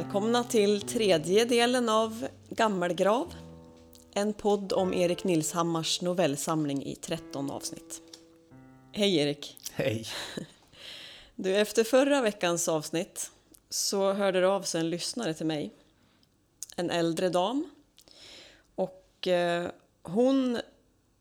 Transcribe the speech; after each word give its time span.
Välkomna 0.00 0.44
till 0.44 0.80
tredje 0.80 1.44
delen 1.44 1.88
av 1.88 2.28
Gammelgrav. 2.48 3.34
En 4.14 4.32
podd 4.32 4.72
om 4.72 4.94
Erik 4.94 5.24
Nilshammars 5.24 6.00
novellsamling 6.00 6.84
i 6.84 6.94
13 6.94 7.50
avsnitt. 7.50 8.02
Hej 8.92 9.16
Erik! 9.16 9.58
Hej! 9.72 10.06
Du, 11.34 11.56
efter 11.56 11.84
förra 11.84 12.22
veckans 12.22 12.68
avsnitt 12.68 13.30
så 13.70 14.12
hörde 14.12 14.40
det 14.40 14.48
av 14.48 14.62
sig 14.62 14.80
en 14.80 14.90
lyssnare 14.90 15.34
till 15.34 15.46
mig. 15.46 15.74
En 16.76 16.90
äldre 16.90 17.28
dam. 17.28 17.70
Och 18.74 19.28
eh, 19.28 19.70
hon 20.02 20.60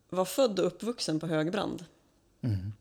var 0.09 0.25
född 0.25 0.59
och 0.59 0.65
uppvuxen 0.65 1.19
på 1.19 1.27
Högbrand. 1.27 1.85
Mm. 2.41 2.73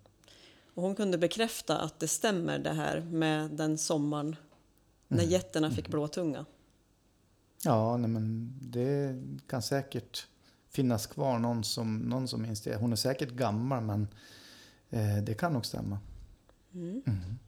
Och 0.74 0.82
hon 0.82 0.94
kunde 0.94 1.18
bekräfta 1.18 1.78
att 1.78 2.00
det 2.00 2.08
stämmer 2.08 2.58
det 2.58 2.72
här 2.72 3.00
med 3.00 3.50
den 3.50 3.78
sommaren 3.78 4.36
när 5.08 5.18
Mm. 5.18 5.30
getterna 5.30 5.70
fick 5.70 5.88
blåtunga. 5.88 6.44
Ja, 7.64 7.96
nej, 7.96 8.10
men 8.10 8.52
det 8.62 9.22
kan 9.46 9.62
säkert 9.62 10.26
finnas 10.70 11.06
kvar 11.06 11.38
någon 11.38 11.64
som, 11.64 11.98
någon 11.98 12.28
som 12.28 12.42
minns 12.42 12.60
det. 12.60 12.76
Hon 12.76 12.92
är 12.92 12.96
säkert 12.96 13.30
gammal, 13.30 13.82
men 13.82 14.08
eh, 14.90 15.16
det 15.22 15.34
kan 15.34 15.52
nog 15.52 15.66
stämma. 15.66 15.98
Mm. 16.74 17.02
Mm. 17.06 17.38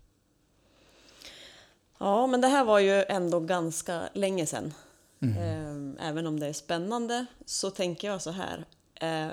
Ja, 1.99 2.27
men 2.27 2.41
det 2.41 2.49
här 2.49 2.65
var 2.65 2.79
ju 2.79 3.05
ändå 3.09 3.41
ganska 3.41 4.09
länge 4.15 4.47
sedan. 4.47 4.75
Mm. 5.21 5.37
Eh, 5.97 6.09
Även 6.09 6.27
om 6.27 6.41
det 6.41 6.47
är 6.47 6.53
spännande 6.53 7.27
så 7.45 7.71
tänker 7.71 8.09
jag 8.09 8.23
så 8.23 8.31
här. 8.31 8.65
Eh, 8.95 9.33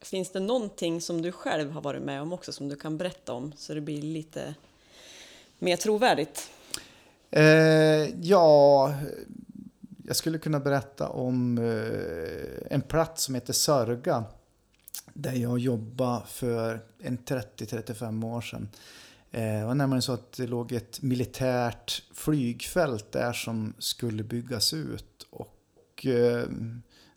Finns 0.00 0.32
det 0.32 0.40
någonting 0.40 1.00
som 1.00 1.22
du 1.22 1.32
själv 1.32 1.70
har 1.70 1.80
varit 1.80 2.02
med 2.02 2.22
om 2.22 2.32
också 2.32 2.52
som 2.52 2.68
du 2.68 2.76
kan 2.76 2.98
berätta 2.98 3.32
om 3.32 3.52
så 3.56 3.74
det 3.74 3.80
blir 3.80 4.02
lite 4.02 4.54
mer 5.58 5.76
trovärdigt? 5.76 6.50
Eh, 7.30 8.20
ja, 8.20 8.94
jag 10.04 10.16
skulle 10.16 10.38
kunna 10.38 10.60
berätta 10.60 11.08
om 11.08 11.58
eh, 11.58 12.74
en 12.74 12.80
plats 12.80 13.24
som 13.24 13.34
heter 13.34 13.52
Sörga. 13.52 14.24
Där 15.12 15.32
jag 15.32 15.58
jobbade 15.58 16.22
för 16.26 16.80
en 16.98 17.18
30-35 17.18 18.36
år 18.36 18.40
sedan. 18.40 18.68
Eh, 19.30 19.58
det 19.58 19.64
var 19.64 19.74
nämligen 19.74 20.02
så 20.02 20.12
att 20.12 20.32
det 20.32 20.46
låg 20.46 20.72
ett 20.72 21.02
militärt 21.02 22.02
flygfält 22.14 23.12
där 23.12 23.32
som 23.32 23.74
skulle 23.78 24.22
byggas 24.22 24.74
ut. 24.74 25.26
Och 25.30 26.06
eh, 26.06 26.48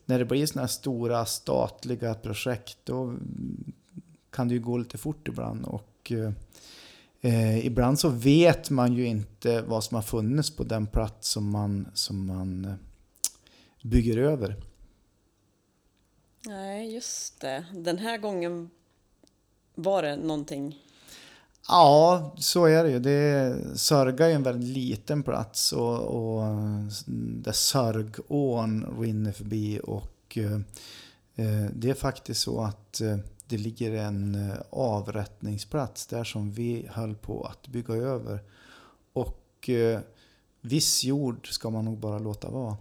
när 0.06 0.20
det 0.20 0.26
blir 0.26 0.46
sådana 0.46 0.62
här 0.62 0.68
stora 0.68 1.26
statliga 1.26 2.14
projekt 2.14 2.78
då 2.84 3.16
kan 4.30 4.48
det 4.48 4.54
ju 4.54 4.60
gå 4.60 4.78
lite 4.78 4.98
fort 4.98 5.28
ibland. 5.28 5.66
Och 5.66 6.12
eh, 6.12 6.32
eh, 7.22 7.66
ibland 7.66 8.00
så 8.00 8.10
vet 8.10 8.70
man 8.70 8.94
ju 8.94 9.06
inte 9.06 9.62
vad 9.62 9.84
som 9.84 9.96
har 9.96 10.02
funnits 10.02 10.56
på 10.56 10.64
den 10.64 10.88
plats 10.88 11.30
som 11.30 11.52
man, 11.52 11.88
som 11.94 12.26
man 12.26 12.66
eh, 12.66 12.74
bygger 13.84 14.18
över. 14.18 14.56
Nej, 16.46 16.94
just 16.94 17.42
det. 17.42 17.66
Den 17.74 17.98
här 17.98 18.18
gången 18.18 18.70
var 19.76 20.04
det 20.04 20.16
någonting. 20.16 20.80
Ja, 21.68 22.34
så 22.38 22.66
är 22.66 22.84
det 22.84 22.92
ju. 22.92 23.00
Det 23.00 23.58
Sörga 23.76 24.30
är 24.30 24.36
en 24.36 24.44
väldigt 24.44 24.70
liten 24.70 25.24
plats 25.24 25.74
och, 25.74 26.00
och 26.00 26.44
där 27.16 27.52
Sörgån 27.52 28.96
rinner 29.00 29.32
förbi. 29.32 29.80
Och 29.84 30.38
eh, 30.38 30.54
eh, 31.36 31.70
det 31.74 31.90
är 31.90 31.94
faktiskt 31.94 32.42
så 32.42 32.62
att 32.62 33.02
eh, 33.02 33.18
det 33.52 33.58
ligger 33.58 33.92
en 33.92 34.36
eh, 34.36 34.58
avrättningsplats 34.70 36.08
där 36.08 36.24
som 36.24 36.52
vi 36.52 36.88
höll 36.90 37.16
på 37.16 37.44
att 37.44 37.68
bygga 37.68 37.94
över. 37.94 38.40
Och 39.14 39.70
eh, 39.70 40.00
viss 40.62 41.04
jord 41.04 41.54
ska 41.54 41.70
man 41.70 41.86
nog 41.86 41.98
bara 41.98 42.20
låta 42.20 42.50
vara. 42.50 42.78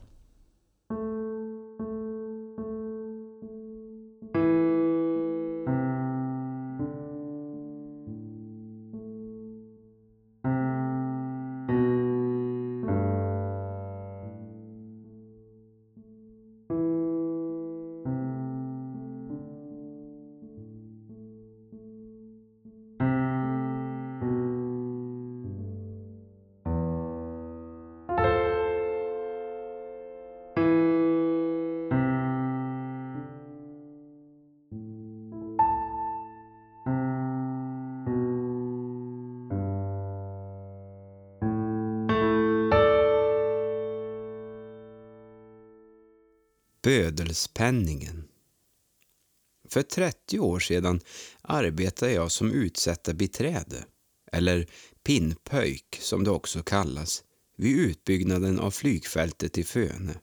Bödelspenningen. 46.91 48.25
För 49.69 49.83
30 49.83 50.39
år 50.39 50.61
sedan 50.61 51.01
arbetade 51.43 52.13
jag 52.13 52.33
som 52.33 52.53
utsättarbiträde, 52.53 53.85
eller 54.33 54.67
pinnpöjk 55.05 55.99
som 56.01 56.25
det 56.25 56.31
också 56.31 56.63
kallas, 56.63 57.25
vid 57.57 57.79
utbyggnaden 57.79 58.61
av 58.61 58.71
flygfältet 58.71 59.59
i 59.59 59.65
Föne. 59.65 60.15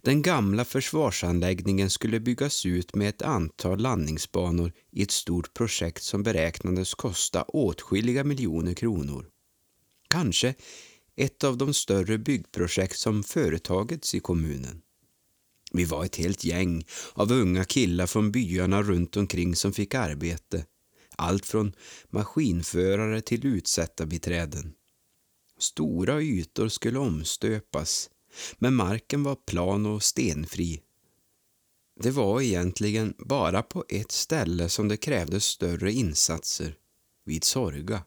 Den 0.00 0.22
gamla 0.22 0.64
försvarsanläggningen 0.64 1.90
skulle 1.90 2.20
byggas 2.20 2.66
ut 2.66 2.94
med 2.94 3.08
ett 3.08 3.22
antal 3.22 3.78
landningsbanor 3.78 4.72
i 4.90 5.02
ett 5.02 5.10
stort 5.10 5.54
projekt 5.54 6.02
som 6.02 6.22
beräknades 6.22 6.94
kosta 6.94 7.42
åtskilliga 7.42 8.24
miljoner 8.24 8.74
kronor. 8.74 9.26
Kanske 10.08 10.54
ett 11.16 11.44
av 11.44 11.56
de 11.56 11.74
större 11.74 12.18
byggprojekt 12.18 12.98
som 12.98 13.22
företagits 13.22 14.14
i 14.14 14.20
kommunen. 14.20 14.82
Vi 15.72 15.84
var 15.84 16.04
ett 16.04 16.16
helt 16.16 16.44
gäng 16.44 16.84
av 17.12 17.32
unga 17.32 17.64
killar 17.64 18.06
från 18.06 18.32
byarna 18.32 18.82
runt 18.82 19.16
omkring 19.16 19.56
som 19.56 19.72
fick 19.72 19.94
arbete. 19.94 20.64
Allt 21.16 21.46
från 21.46 21.72
maskinförare 22.08 23.20
till 23.20 23.46
utsättarbiträden. 23.46 24.72
Stora 25.58 26.22
ytor 26.22 26.68
skulle 26.68 26.98
omstöpas, 26.98 28.10
men 28.58 28.74
marken 28.74 29.22
var 29.22 29.34
plan 29.34 29.86
och 29.86 30.02
stenfri. 30.02 30.80
Det 32.00 32.10
var 32.10 32.40
egentligen 32.40 33.14
bara 33.18 33.62
på 33.62 33.84
ett 33.88 34.12
ställe 34.12 34.68
som 34.68 34.88
det 34.88 34.96
krävdes 34.96 35.44
större 35.44 35.92
insatser, 35.92 36.76
vid 37.24 37.44
Sorga. 37.44 38.02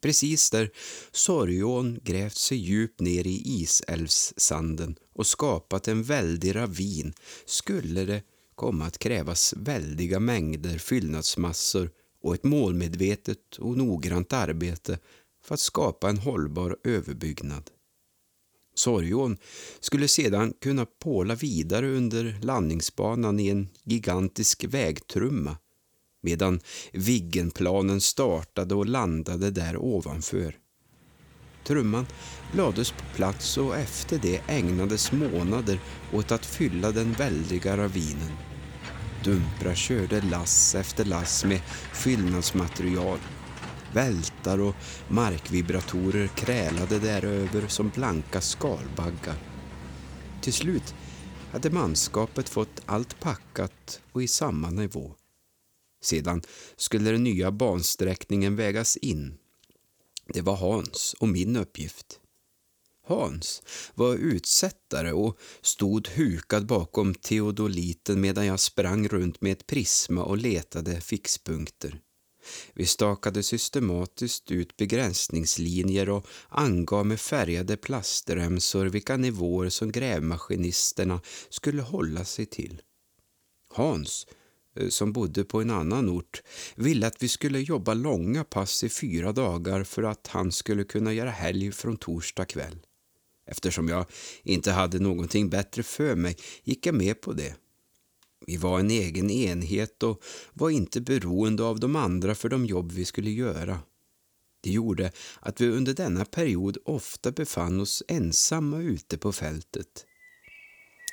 Precis 0.00 0.50
där 0.50 0.70
Sorgån 1.12 2.00
grävt 2.02 2.36
sig 2.36 2.58
djupt 2.58 3.00
ner 3.00 3.26
i 3.26 3.42
Isälvssanden 3.44 4.96
och 5.12 5.26
skapat 5.26 5.88
en 5.88 6.02
väldig 6.02 6.54
ravin 6.54 7.12
skulle 7.44 8.04
det 8.04 8.22
komma 8.54 8.86
att 8.86 8.98
krävas 8.98 9.54
väldiga 9.56 10.20
mängder 10.20 10.78
fyllnadsmassor 10.78 11.90
och 12.22 12.34
ett 12.34 12.44
målmedvetet 12.44 13.56
och 13.58 13.78
noggrant 13.78 14.32
arbete 14.32 14.98
för 15.44 15.54
att 15.54 15.60
skapa 15.60 16.08
en 16.10 16.18
hållbar 16.18 16.76
överbyggnad. 16.84 17.70
Sorgån 18.74 19.36
skulle 19.80 20.08
sedan 20.08 20.54
kunna 20.60 20.86
påla 20.86 21.34
vidare 21.34 21.88
under 21.88 22.38
landningsbanan 22.42 23.40
i 23.40 23.48
en 23.48 23.68
gigantisk 23.84 24.64
vägtrumma 24.64 25.56
medan 26.22 26.60
Viggenplanen 26.92 28.00
startade 28.00 28.74
och 28.74 28.86
landade 28.86 29.50
där 29.50 29.76
ovanför. 29.76 30.61
Trumman 31.64 32.06
lades 32.52 32.90
på 32.90 33.04
plats 33.16 33.58
och 33.58 33.76
efter 33.76 34.18
det 34.18 34.40
ägnades 34.46 35.12
månader 35.12 35.80
åt 36.12 36.32
att 36.32 36.46
fylla 36.46 36.90
den 36.90 37.12
väldiga 37.12 37.76
ravinen. 37.76 38.32
Dumpra 39.24 39.74
körde 39.74 40.20
lass 40.20 40.74
efter 40.74 41.04
lass 41.04 41.44
med 41.44 41.60
fyllnadsmaterial. 41.92 43.18
Vältar 43.92 44.60
och 44.60 44.74
markvibratorer 45.08 46.26
krälade 46.26 46.98
däröver 46.98 47.68
som 47.68 47.88
blanka 47.88 48.40
skalbaggar. 48.40 49.36
Till 50.40 50.52
slut 50.52 50.94
hade 51.52 51.70
manskapet 51.70 52.48
fått 52.48 52.80
allt 52.86 53.20
packat 53.20 54.00
och 54.12 54.22
i 54.22 54.28
samma 54.28 54.70
nivå. 54.70 55.14
Sedan 56.02 56.42
skulle 56.76 57.10
den 57.10 57.24
nya 57.24 57.50
bansträckningen 57.50 58.56
vägas 58.56 58.96
in. 58.96 59.38
Det 60.26 60.40
var 60.40 60.56
Hans 60.56 61.14
och 61.18 61.28
min 61.28 61.56
uppgift. 61.56 62.18
Hans 63.06 63.62
var 63.94 64.14
utsättare 64.14 65.12
och 65.12 65.38
stod 65.62 66.08
hukad 66.08 66.66
bakom 66.66 67.14
teodoliten 67.14 68.20
medan 68.20 68.46
jag 68.46 68.60
sprang 68.60 69.08
runt 69.08 69.40
med 69.40 69.52
ett 69.52 69.66
prisma 69.66 70.24
och 70.24 70.38
letade 70.38 71.00
fixpunkter. 71.00 72.00
Vi 72.74 72.86
stakade 72.86 73.42
systematiskt 73.42 74.50
ut 74.50 74.76
begränsningslinjer 74.76 76.08
och 76.08 76.26
angav 76.48 77.06
med 77.06 77.20
färgade 77.20 77.76
plastremsor 77.76 78.86
vilka 78.86 79.16
nivåer 79.16 79.68
som 79.68 79.92
grävmaskinisterna 79.92 81.20
skulle 81.48 81.82
hålla 81.82 82.24
sig 82.24 82.46
till. 82.46 82.82
Hans, 83.70 84.26
Eh, 84.76 84.88
som 84.88 85.12
bodde 85.12 85.44
på 85.44 85.60
en 85.60 85.70
annan 85.70 86.08
ort, 86.08 86.42
ville 86.76 87.06
att 87.06 87.22
vi 87.22 87.28
skulle 87.28 87.60
jobba 87.60 87.94
långa 87.94 88.44
pass 88.44 88.84
i 88.84 88.88
fyra 88.88 89.32
dagar 89.32 89.84
för 89.84 90.02
att 90.02 90.26
han 90.26 90.52
skulle 90.52 90.84
kunna 90.84 91.12
göra 91.12 91.30
helg 91.30 91.72
från 91.72 91.96
torsdag 91.96 92.44
kväll. 92.44 92.78
Eftersom 93.46 93.88
jag 93.88 94.06
inte 94.42 94.72
hade 94.72 94.98
någonting 94.98 95.50
bättre 95.50 95.82
för 95.82 96.14
mig 96.14 96.36
gick 96.64 96.86
jag 96.86 96.94
med 96.94 97.20
på 97.20 97.32
det. 97.32 97.54
Vi 98.46 98.56
var 98.56 98.80
en 98.80 98.90
egen 98.90 99.30
enhet 99.30 100.02
och 100.02 100.22
var 100.52 100.70
inte 100.70 101.00
beroende 101.00 101.64
av 101.64 101.80
de 101.80 101.96
andra 101.96 102.34
för 102.34 102.48
de 102.48 102.66
jobb 102.66 102.92
vi 102.92 103.04
skulle 103.04 103.30
göra. 103.30 103.78
Det 104.60 104.70
gjorde 104.70 105.12
att 105.40 105.60
vi 105.60 105.68
under 105.68 105.94
denna 105.94 106.24
period 106.24 106.78
ofta 106.84 107.32
befann 107.32 107.80
oss 107.80 108.02
ensamma 108.08 108.78
ute 108.78 109.18
på 109.18 109.32
fältet. 109.32 110.06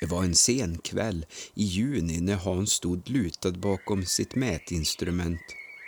Det 0.00 0.06
var 0.06 0.24
en 0.24 0.34
sen 0.34 0.78
kväll 0.78 1.26
i 1.54 1.64
juni 1.64 2.20
när 2.20 2.36
Hans 2.36 2.72
stod 2.72 3.08
lutad 3.08 3.52
bakom 3.52 4.04
sitt 4.04 4.34
mätinstrument 4.34 5.40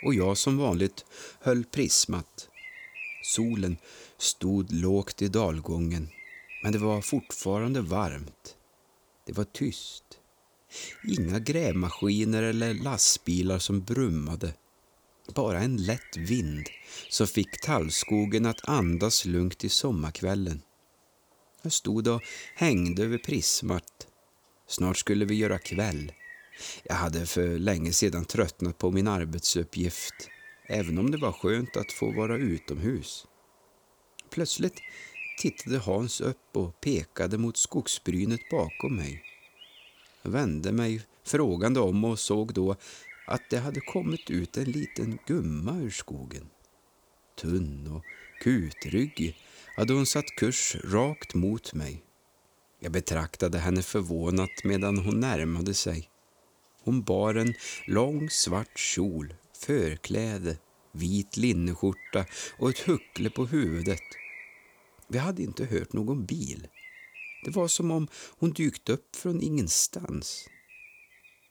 och 0.05 0.13
jag 0.13 0.37
som 0.37 0.57
vanligt 0.57 1.05
höll 1.39 1.63
prismat. 1.63 2.49
Solen 3.23 3.77
stod 4.17 4.71
lågt 4.71 5.21
i 5.21 5.27
dalgången, 5.27 6.09
men 6.63 6.71
det 6.71 6.79
var 6.79 7.01
fortfarande 7.01 7.81
varmt. 7.81 8.55
Det 9.25 9.33
var 9.33 9.43
tyst. 9.43 10.03
Inga 11.07 11.39
grävmaskiner 11.39 12.43
eller 12.43 12.73
lastbilar 12.73 13.59
som 13.59 13.81
brummade. 13.81 14.53
Bara 15.35 15.59
en 15.59 15.77
lätt 15.77 16.17
vind 16.17 16.67
som 17.09 17.27
fick 17.27 17.61
tallskogen 17.61 18.45
att 18.45 18.69
andas 18.69 19.25
lugnt 19.25 19.63
i 19.63 19.69
sommarkvällen. 19.69 20.61
Jag 21.63 21.71
stod 21.71 22.07
och 22.07 22.21
hängde 22.55 23.03
över 23.03 23.17
prismat. 23.17 24.07
Snart 24.67 24.97
skulle 24.97 25.25
vi 25.25 25.35
göra 25.35 25.59
kväll. 25.59 26.11
Jag 26.83 26.95
hade 26.95 27.25
för 27.25 27.57
länge 27.59 27.93
sedan 27.93 28.25
tröttnat 28.25 28.77
på 28.77 28.91
min 28.91 29.07
arbetsuppgift, 29.07 30.29
även 30.69 30.97
om 30.97 31.11
det 31.11 31.17
var 31.17 31.31
skönt 31.31 31.77
att 31.77 31.91
få 31.91 32.11
vara 32.11 32.37
utomhus. 32.37 33.25
Plötsligt 34.29 34.81
tittade 35.39 35.77
Hans 35.77 36.21
upp 36.21 36.57
och 36.57 36.81
pekade 36.81 37.37
mot 37.37 37.57
skogsbrynet 37.57 38.49
bakom 38.51 38.95
mig. 38.95 39.23
Jag 40.21 40.31
vände 40.31 40.71
mig 40.71 41.01
frågande 41.25 41.79
om 41.79 42.03
och 42.03 42.19
såg 42.19 42.53
då 42.53 42.75
att 43.27 43.49
det 43.49 43.57
hade 43.57 43.79
kommit 43.79 44.29
ut 44.29 44.57
en 44.57 44.71
liten 44.71 45.19
gumma 45.27 45.79
ur 45.79 45.89
skogen. 45.89 46.49
Tunn 47.41 47.87
och 47.87 48.03
kutryggig 48.41 49.35
hade 49.75 49.93
hon 49.93 50.05
satt 50.05 50.35
kurs 50.35 50.75
rakt 50.83 51.33
mot 51.33 51.73
mig. 51.73 52.03
Jag 52.79 52.91
betraktade 52.91 53.57
henne 53.57 53.81
förvånat 53.81 54.63
medan 54.63 54.97
hon 54.97 55.19
närmade 55.19 55.73
sig. 55.73 56.09
Hon 56.83 57.03
bar 57.03 57.35
en 57.35 57.53
lång 57.87 58.29
svart 58.29 58.77
kjol, 58.79 59.33
förkläde, 59.65 60.57
vit 60.91 61.37
linneskjorta 61.37 62.25
och 62.59 62.69
ett 62.69 62.79
huckle 62.79 63.29
på 63.29 63.45
huvudet. 63.45 64.01
Vi 65.07 65.17
hade 65.17 65.43
inte 65.43 65.65
hört 65.65 65.93
någon 65.93 66.25
bil. 66.25 66.67
Det 67.45 67.51
var 67.51 67.67
som 67.67 67.91
om 67.91 68.07
hon 68.39 68.51
dykt 68.51 68.89
upp 68.89 69.15
från 69.15 69.41
ingenstans. 69.41 70.47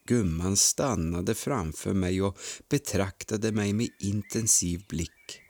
Gumman 0.07 0.57
stannade 0.57 1.35
framför 1.35 1.93
mig 1.93 2.23
och 2.23 2.39
betraktade 2.69 3.53
mig 3.53 3.73
med 3.73 3.89
intensiv 3.99 4.85
blick. 4.89 5.41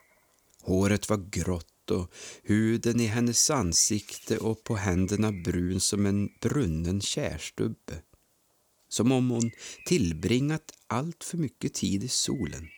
Håret 0.62 1.08
var 1.08 1.30
grått 1.30 1.71
och 1.90 2.12
huden 2.42 3.00
i 3.00 3.06
hennes 3.06 3.50
ansikte 3.50 4.38
och 4.38 4.64
på 4.64 4.76
händerna 4.76 5.32
brun 5.32 5.80
som 5.80 6.06
en 6.06 6.28
brunnen 6.40 7.00
kärstubbe. 7.00 8.02
Som 8.88 9.12
om 9.12 9.30
hon 9.30 9.50
tillbringat 9.86 10.72
allt 10.86 11.24
för 11.24 11.38
mycket 11.38 11.74
tid 11.74 12.04
i 12.04 12.08
solen. 12.08 12.68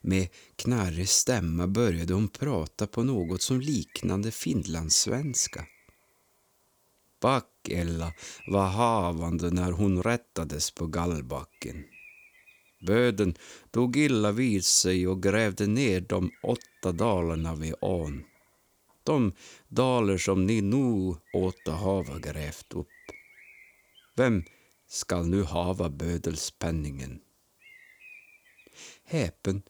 Med 0.00 0.28
knarrig 0.56 1.08
stämma 1.08 1.66
började 1.66 2.14
hon 2.14 2.28
prata 2.28 2.86
på 2.86 3.02
något 3.02 3.42
som 3.42 3.60
liknande 3.60 4.30
finlandssvenska. 4.30 5.66
Backella 7.20 8.12
var 8.46 8.66
havande 8.66 9.50
när 9.50 9.72
hon 9.72 10.02
rättades 10.02 10.70
på 10.70 10.86
gallbacken. 10.86 11.84
Böden 12.86 13.34
tog 13.70 13.96
illa 13.96 14.32
vid 14.32 14.64
sig 14.64 15.08
och 15.08 15.22
grävde 15.22 15.66
ner 15.66 16.00
de 16.00 16.30
åtta 16.42 16.75
dalarna 16.92 17.54
vid 17.54 17.74
ån. 17.80 18.24
De 19.04 19.32
daler 19.68 20.18
som 20.18 20.46
ni 20.46 20.60
nu 20.60 21.14
åter 21.32 21.72
hava 21.72 22.18
grävt 22.18 22.72
upp. 22.72 22.88
Vem 24.16 24.44
skall 24.88 25.26
nu 25.26 25.42
hava 25.42 25.88
bödelspenningen? 25.88 27.20
Häpen 29.04 29.62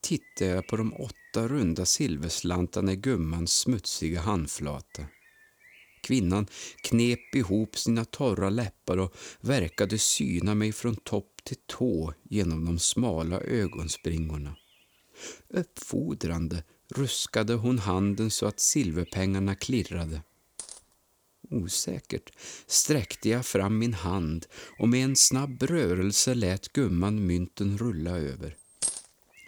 tittade 0.00 0.50
jag 0.50 0.66
på 0.66 0.76
de 0.76 0.94
åtta 0.94 1.48
runda 1.48 1.86
silverslantarna 1.86 2.92
i 2.92 2.96
gummans 2.96 3.52
smutsiga 3.52 4.20
handflata. 4.20 5.06
Kvinnan 6.02 6.46
knep 6.82 7.34
ihop 7.34 7.78
sina 7.78 8.04
torra 8.04 8.50
läppar 8.50 8.98
och 8.98 9.16
verkade 9.40 9.98
syna 9.98 10.54
mig 10.54 10.72
från 10.72 10.96
topp 10.96 11.40
till 11.44 11.56
tå 11.66 12.14
genom 12.22 12.64
de 12.64 12.78
smala 12.78 13.40
ögonspringorna. 13.40 14.56
Uppfordrande 15.48 16.62
ruskade 16.94 17.54
hon 17.54 17.78
handen 17.78 18.30
så 18.30 18.46
att 18.46 18.60
silverpengarna 18.60 19.54
klirrade. 19.54 20.22
Osäkert 21.50 22.30
sträckte 22.66 23.28
jag 23.28 23.46
fram 23.46 23.78
min 23.78 23.94
hand 23.94 24.46
och 24.78 24.88
med 24.88 25.04
en 25.04 25.16
snabb 25.16 25.62
rörelse 25.62 26.34
lät 26.34 26.72
gumman 26.72 27.26
mynten 27.26 27.78
rulla 27.78 28.10
över. 28.10 28.56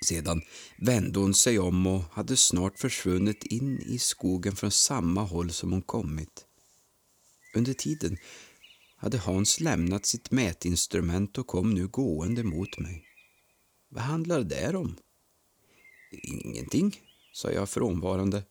Sedan 0.06 0.42
vände 0.78 1.20
hon 1.20 1.34
sig 1.34 1.58
om 1.58 1.86
och 1.86 2.02
hade 2.12 2.36
snart 2.36 2.78
försvunnit 2.78 3.44
in 3.44 3.78
i 3.78 3.98
skogen 3.98 4.56
från 4.56 4.70
samma 4.70 5.22
håll 5.22 5.50
som 5.50 5.72
hon 5.72 5.82
kommit. 5.82 6.44
Under 7.54 7.72
tiden 7.72 8.16
hade 8.96 9.18
Hans 9.18 9.60
lämnat 9.60 10.06
sitt 10.06 10.30
mätinstrument 10.30 11.38
och 11.38 11.46
kom 11.46 11.74
nu 11.74 11.88
gående 11.88 12.42
mot 12.42 12.78
mig. 12.78 13.04
Vad 13.88 14.02
handlar 14.02 14.42
det 14.42 14.76
om? 14.76 14.96
Ingenting, 16.10 17.00
sa 17.32 17.50
jag 17.50 17.68
frånvarande 17.68 18.42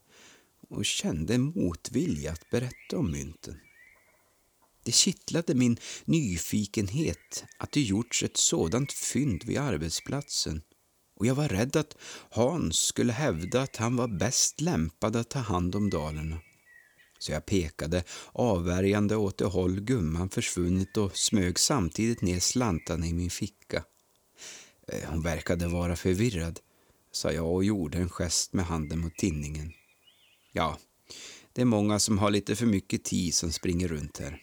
och 0.69 0.85
kände 0.85 1.37
motvilja 1.37 2.31
att 2.31 2.49
berätta 2.49 2.97
om 2.97 3.11
mynten. 3.11 3.59
Det 4.83 4.91
kittlade 4.91 5.55
min 5.55 5.77
nyfikenhet 6.05 7.43
att 7.57 7.71
det 7.71 7.81
gjorts 7.81 8.23
ett 8.23 8.37
sådant 8.37 8.91
fynd 8.91 9.43
vid 9.43 9.57
arbetsplatsen 9.57 10.61
och 11.19 11.25
jag 11.25 11.35
var 11.35 11.47
rädd 11.47 11.75
att 11.75 11.97
Hans 12.29 12.79
skulle 12.79 13.13
hävda 13.13 13.61
att 13.61 13.75
han 13.75 13.95
var 13.95 14.07
bäst 14.07 14.61
lämpad 14.61 15.15
att 15.15 15.29
ta 15.29 15.39
hand 15.39 15.75
om 15.75 15.89
dalerna. 15.89 16.37
Så 17.19 17.31
jag 17.31 17.45
pekade 17.45 18.03
avvärjande 18.31 19.15
åt 19.15 19.37
det 19.37 19.45
håll 19.45 19.79
gumman 19.79 20.29
försvunnit 20.29 20.97
och 20.97 21.17
smög 21.17 21.59
samtidigt 21.59 22.21
ner 22.21 22.39
slantarna 22.39 23.07
i 23.07 23.13
min 23.13 23.29
ficka. 23.29 23.83
Eh, 24.87 25.09
hon 25.09 25.21
verkade 25.21 25.67
vara 25.67 25.95
förvirrad, 25.95 26.59
sa 27.11 27.31
jag 27.31 27.53
och 27.53 27.63
gjorde 27.63 27.97
en 27.97 28.09
gest 28.09 28.53
med 28.53 28.65
handen 28.65 28.99
mot 28.99 29.15
tinningen. 29.15 29.73
Ja, 30.51 30.77
det 31.53 31.61
är 31.61 31.65
många 31.65 31.99
som 31.99 32.17
har 32.17 32.31
lite 32.31 32.55
för 32.55 32.65
mycket 32.65 33.03
tid 33.03 33.33
som 33.33 33.51
springer 33.51 33.87
runt 33.87 34.17
här. 34.17 34.41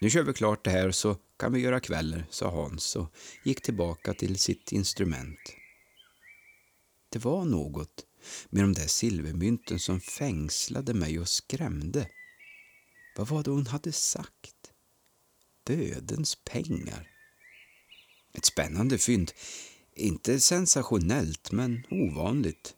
Nu 0.00 0.10
kör 0.10 0.22
vi 0.22 0.32
klart 0.32 0.64
det 0.64 0.70
här 0.70 0.90
så 0.90 1.16
kan 1.38 1.52
vi 1.52 1.60
göra 1.60 1.80
kvällar, 1.80 2.26
sa 2.30 2.50
Hans 2.50 2.96
och 2.96 3.14
gick 3.44 3.62
tillbaka 3.62 4.14
till 4.14 4.38
sitt 4.38 4.72
instrument. 4.72 5.38
Det 7.08 7.18
var 7.18 7.44
något 7.44 8.04
med 8.50 8.64
de 8.64 8.72
där 8.72 8.86
silvermynten 8.86 9.78
som 9.78 10.00
fängslade 10.00 10.94
mig 10.94 11.20
och 11.20 11.28
skrämde. 11.28 12.08
Vad 13.16 13.28
var 13.28 13.42
det 13.42 13.50
hon 13.50 13.66
hade 13.66 13.92
sagt? 13.92 14.72
Dödens 15.64 16.36
pengar. 16.44 17.10
Ett 18.32 18.44
spännande 18.44 18.98
fynd. 18.98 19.32
Inte 19.98 20.40
sensationellt, 20.40 21.52
men 21.52 21.82
ovanligt. 21.90 22.74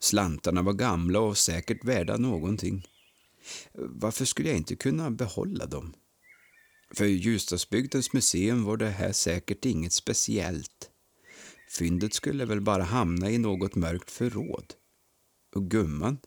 Slantarna 0.00 0.62
var 0.62 0.72
gamla 0.72 1.20
och 1.20 1.38
säkert 1.38 1.84
värda 1.84 2.16
någonting. 2.16 2.86
Varför 3.74 4.24
skulle 4.24 4.48
jag 4.48 4.58
inte 4.58 4.76
kunna 4.76 5.10
behålla 5.10 5.66
dem? 5.66 5.94
För 6.94 7.04
Ljusdalsbygdens 7.04 8.12
museum 8.12 8.64
var 8.64 8.76
det 8.76 8.88
här 8.88 9.12
säkert 9.12 9.64
inget 9.64 9.92
speciellt. 9.92 10.90
Fyndet 11.70 12.14
skulle 12.14 12.44
väl 12.44 12.60
bara 12.60 12.82
hamna 12.82 13.30
i 13.30 13.38
något 13.38 13.74
mörkt 13.74 14.10
förråd. 14.10 14.74
Och 15.54 15.70
gumman 15.70 16.18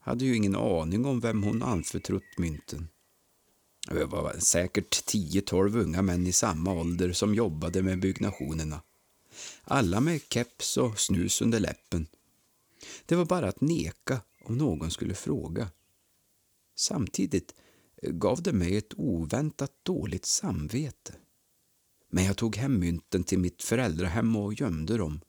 hade 0.00 0.24
ju 0.24 0.36
ingen 0.36 0.56
aning 0.56 1.04
om 1.04 1.20
vem 1.20 1.42
hon 1.42 1.62
anförtrott 1.62 2.38
mynten. 2.38 2.88
Det 3.88 4.04
var 4.04 4.38
säkert 4.38 5.04
10-12 5.06 5.78
unga 5.78 6.02
män 6.02 6.26
i 6.26 6.32
samma 6.32 6.72
ålder 6.72 7.12
som 7.12 7.34
jobbade 7.34 7.82
med 7.82 8.00
byggnationerna. 8.00 8.82
Alla 9.64 10.00
med 10.00 10.20
keps 10.30 10.76
och 10.76 11.00
snus 11.00 11.42
under 11.42 11.60
läppen. 11.60 12.06
Det 13.06 13.14
var 13.14 13.24
bara 13.24 13.48
att 13.48 13.60
neka 13.60 14.20
om 14.44 14.58
någon 14.58 14.90
skulle 14.90 15.14
fråga. 15.14 15.70
Samtidigt 16.76 17.54
gav 18.02 18.42
det 18.42 18.52
mig 18.52 18.76
ett 18.76 18.94
oväntat 18.96 19.72
dåligt 19.82 20.26
samvete. 20.26 21.14
Men 22.10 22.24
jag 22.24 22.36
tog 22.36 22.56
hem 22.56 22.78
mynten 22.78 23.24
till 23.24 23.38
mitt 23.38 23.62
föräldrahem 23.62 24.36
och 24.36 24.54
gömde 24.54 24.96
dem. 24.96 25.20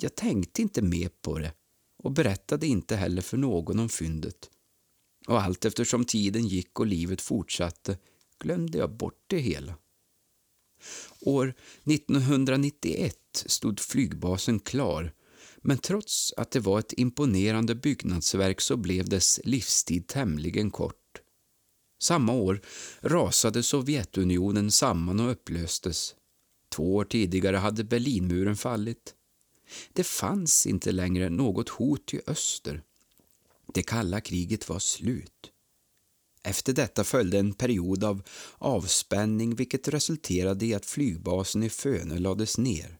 Jag 0.00 0.14
tänkte 0.14 0.62
inte 0.62 0.82
mer 0.82 1.08
på 1.08 1.38
det 1.38 1.52
och 1.98 2.12
berättade 2.12 2.66
inte 2.66 2.96
heller 2.96 3.22
för 3.22 3.36
någon 3.36 3.78
om 3.78 3.88
fyndet. 3.88 4.50
Och 5.26 5.42
allt 5.42 5.64
eftersom 5.64 6.04
tiden 6.04 6.46
gick 6.46 6.80
och 6.80 6.86
livet 6.86 7.20
fortsatte 7.20 7.98
glömde 8.38 8.78
jag 8.78 8.96
bort 8.96 9.24
det 9.26 9.38
hela. 9.38 9.74
År 11.20 11.54
1991 11.84 13.14
stod 13.32 13.80
flygbasen 13.80 14.60
klar 14.60 15.12
men 15.66 15.78
trots 15.78 16.32
att 16.36 16.50
det 16.50 16.60
var 16.60 16.78
ett 16.78 16.92
imponerande 16.96 17.74
byggnadsverk 17.74 18.60
så 18.60 18.76
blev 18.76 19.08
dess 19.08 19.40
livstid 19.44 20.06
tämligen 20.06 20.70
kort. 20.70 21.20
Samma 22.02 22.32
år 22.32 22.60
rasade 23.00 23.62
Sovjetunionen 23.62 24.70
samman 24.70 25.20
och 25.20 25.30
upplöstes. 25.30 26.14
Två 26.74 26.94
år 26.94 27.04
tidigare 27.04 27.56
hade 27.56 27.84
Berlinmuren 27.84 28.56
fallit. 28.56 29.14
Det 29.92 30.04
fanns 30.04 30.66
inte 30.66 30.92
längre 30.92 31.30
något 31.30 31.68
hot 31.68 32.14
i 32.14 32.20
öster. 32.26 32.82
Det 33.74 33.82
kalla 33.82 34.20
kriget 34.20 34.68
var 34.68 34.78
slut. 34.78 35.52
Efter 36.46 36.72
detta 36.72 37.04
följde 37.04 37.38
en 37.38 37.52
period 37.52 38.04
av 38.04 38.22
avspänning 38.58 39.54
vilket 39.54 39.88
resulterade 39.88 40.66
i 40.66 40.74
att 40.74 40.86
flygbasen 40.86 41.62
i 41.62 41.70
Fönö 41.70 42.18
lades 42.18 42.58
ner. 42.58 42.98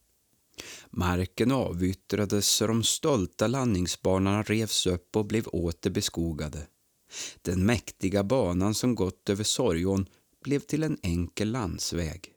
Marken 0.90 1.52
avyttrades 1.52 2.60
och 2.62 2.68
de 2.68 2.84
stolta 2.84 3.46
landningsbanorna 3.46 4.42
revs 4.42 4.86
upp 4.86 5.16
och 5.16 5.26
blev 5.26 5.46
åter 5.46 5.90
beskogade. 5.90 6.66
Den 7.42 7.66
mäktiga 7.66 8.24
banan 8.24 8.74
som 8.74 8.94
gått 8.94 9.30
över 9.30 9.44
Sorgon 9.44 10.06
blev 10.44 10.60
till 10.60 10.82
en 10.82 10.98
enkel 11.02 11.50
landsväg. 11.50 12.35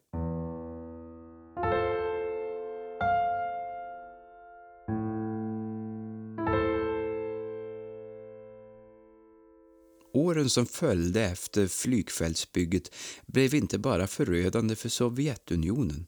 Åren 10.19 10.49
som 10.49 10.65
följde 10.65 11.21
efter 11.21 11.67
flygfältsbygget 11.67 12.95
blev 13.25 13.53
inte 13.53 13.77
bara 13.77 14.07
förödande 14.07 14.75
för 14.75 14.89
Sovjetunionen. 14.89 16.07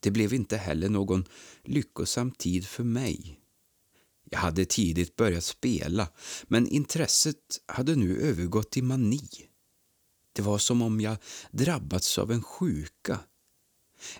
Det 0.00 0.10
blev 0.10 0.34
inte 0.34 0.56
heller 0.56 0.88
någon 0.88 1.24
lyckosam 1.64 2.30
tid 2.30 2.66
för 2.66 2.84
mig. 2.84 3.40
Jag 4.30 4.38
hade 4.38 4.64
tidigt 4.64 5.16
börjat 5.16 5.44
spela, 5.44 6.08
men 6.42 6.68
intresset 6.68 7.36
hade 7.66 7.96
nu 7.96 8.20
övergått 8.20 8.76
i 8.76 8.82
mani. 8.82 9.28
Det 10.32 10.42
var 10.42 10.58
som 10.58 10.82
om 10.82 11.00
jag 11.00 11.16
drabbats 11.50 12.18
av 12.18 12.32
en 12.32 12.42
sjuka. 12.42 13.20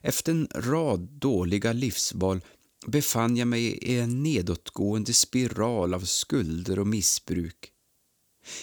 Efter 0.01 0.33
en 0.33 0.49
rad 0.55 1.01
dåliga 1.01 1.73
livsval 1.73 2.41
befann 2.87 3.37
jag 3.37 3.49
mig 3.49 3.65
i 3.65 3.99
en 3.99 4.23
nedåtgående 4.23 5.13
spiral 5.13 5.95
av 5.95 6.01
skulder 6.01 6.79
och 6.79 6.87
missbruk. 6.87 7.72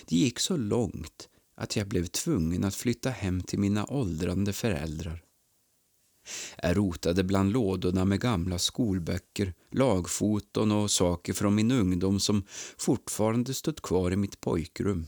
Det 0.05 0.15
gick 0.15 0.39
så 0.39 0.57
långt 0.57 1.29
att 1.55 1.75
jag 1.75 1.87
blev 1.87 2.05
tvungen 2.05 2.63
att 2.63 2.75
flytta 2.75 3.09
hem 3.09 3.41
till 3.41 3.59
mina 3.59 3.85
åldrande 3.85 4.53
föräldrar. 4.53 5.23
Jag 6.61 6.77
rotade 6.77 7.23
bland 7.23 7.51
lådorna 7.51 8.05
med 8.05 8.21
gamla 8.21 8.59
skolböcker, 8.59 9.53
lagfoton 9.71 10.71
och 10.71 10.91
saker 10.91 11.33
från 11.33 11.55
min 11.55 11.71
ungdom 11.71 12.19
som 12.19 12.43
fortfarande 12.77 13.53
stått 13.53 13.81
kvar 13.81 14.11
i 14.11 14.15
mitt 14.15 14.41
pojkrum. 14.41 15.07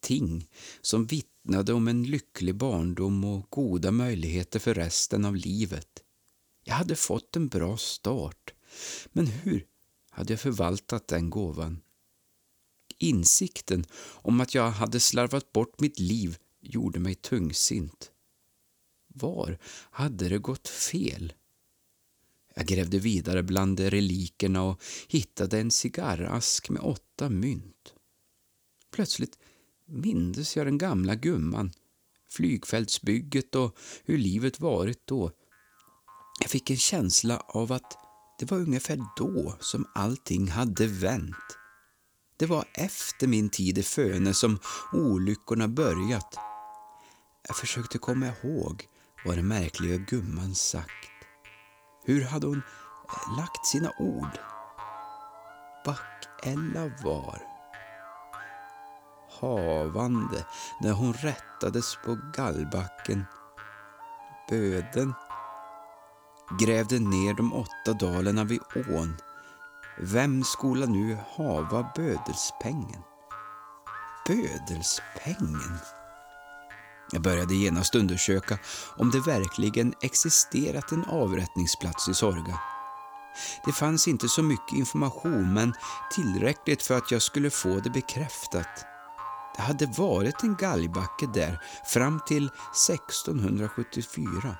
Ting 0.00 0.48
som 0.80 1.06
vittnade 1.06 1.72
om 1.72 1.88
en 1.88 2.02
lycklig 2.02 2.54
barndom 2.54 3.24
och 3.24 3.46
goda 3.50 3.90
möjligheter 3.90 4.58
för 4.58 4.74
resten 4.74 5.24
av 5.24 5.36
livet. 5.36 6.02
Jag 6.64 6.74
hade 6.74 6.96
fått 6.96 7.36
en 7.36 7.48
bra 7.48 7.76
start, 7.76 8.54
men 9.12 9.26
hur 9.26 9.66
hade 10.10 10.32
jag 10.32 10.40
förvaltat 10.40 11.08
den 11.08 11.30
gåvan? 11.30 11.80
Insikten 12.98 13.84
om 14.00 14.40
att 14.40 14.54
jag 14.54 14.70
hade 14.70 15.00
slarvat 15.00 15.52
bort 15.52 15.80
mitt 15.80 15.98
liv 15.98 16.36
gjorde 16.60 16.98
mig 16.98 17.14
tungsint. 17.14 18.10
Var 19.08 19.58
hade 19.90 20.28
det 20.28 20.38
gått 20.38 20.68
fel? 20.68 21.32
Jag 22.54 22.66
grävde 22.66 22.98
vidare 22.98 23.42
bland 23.42 23.80
relikerna 23.80 24.62
och 24.62 24.82
hittade 25.08 25.60
en 25.60 25.70
cigarrask 25.70 26.70
med 26.70 26.82
åtta 26.82 27.28
mynt. 27.28 27.94
Plötsligt 28.90 29.38
mindes 29.86 30.56
jag 30.56 30.66
den 30.66 30.78
gamla 30.78 31.14
gumman, 31.14 31.72
flygfältsbygget 32.30 33.54
och 33.54 33.76
hur 34.04 34.18
livet 34.18 34.60
varit 34.60 35.06
då. 35.06 35.30
Jag 36.40 36.50
fick 36.50 36.70
en 36.70 36.76
känsla 36.76 37.38
av 37.38 37.72
att 37.72 37.96
det 38.38 38.50
var 38.50 38.58
ungefär 38.58 39.04
då 39.16 39.54
som 39.60 39.86
allting 39.94 40.48
hade 40.48 40.86
vänt. 40.86 41.57
Det 42.38 42.46
var 42.46 42.64
efter 42.74 43.26
min 43.26 43.50
tid 43.50 43.78
i 43.78 43.82
Föne 43.82 44.34
som 44.34 44.58
olyckorna 44.92 45.68
börjat. 45.68 46.38
Jag 47.48 47.56
försökte 47.56 47.98
komma 47.98 48.26
ihåg 48.26 48.88
vad 49.24 49.36
den 49.36 49.48
märkliga 49.48 49.96
gumman 49.96 50.54
sagt. 50.54 51.10
Hur 52.04 52.24
hade 52.24 52.46
hon 52.46 52.62
eh, 53.08 53.36
lagt 53.38 53.66
sina 53.66 53.92
ord? 53.98 54.38
Back-Ella 55.84 56.90
var 57.04 57.42
havande 59.40 60.46
när 60.80 60.92
hon 60.92 61.12
rättades 61.12 61.96
på 62.04 62.18
gallbacken. 62.36 63.24
Böden 64.50 65.14
grävde 66.60 66.98
ner 66.98 67.34
de 67.34 67.52
åtta 67.52 67.92
dalarna 67.92 68.44
vid 68.44 68.60
ån. 68.90 69.16
Vem 70.00 70.44
skola 70.44 70.86
nu 70.86 71.18
hava 71.36 71.92
bödelspengen? 71.96 73.02
Bödelspengen? 74.26 75.78
Jag 77.12 77.22
började 77.22 77.54
genast 77.54 77.94
undersöka 77.94 78.58
om 78.96 79.10
det 79.10 79.20
verkligen 79.20 79.94
existerat 80.02 80.92
en 80.92 81.04
avrättningsplats 81.04 82.08
i 82.08 82.14
Sorga. 82.14 82.60
Det 83.64 83.72
fanns 83.72 84.08
inte 84.08 84.28
så 84.28 84.42
mycket 84.42 84.78
information, 84.78 85.54
men 85.54 85.74
tillräckligt 86.14 86.82
för 86.82 86.96
att 86.96 87.10
jag 87.10 87.22
skulle 87.22 87.50
få 87.50 87.80
det 87.80 87.90
bekräftat. 87.90 88.84
Det 89.56 89.62
hade 89.62 89.86
varit 89.86 90.42
en 90.42 90.56
galgbacke 90.56 91.26
där 91.34 91.62
fram 91.84 92.20
till 92.26 92.44
1674. 92.44 94.56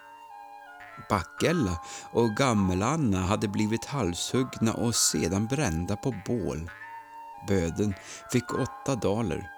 Backella 1.09 1.81
och 2.13 2.37
Gammelanna 2.37 3.19
hade 3.19 3.49
blivit 3.49 3.85
halshuggna 3.85 4.73
och 4.73 4.95
sedan 4.95 5.47
brända 5.47 5.97
på 5.97 6.15
bål. 6.27 6.71
Böden 7.49 7.95
fick 8.33 8.55
åtta 8.55 8.95
daler. 8.95 9.51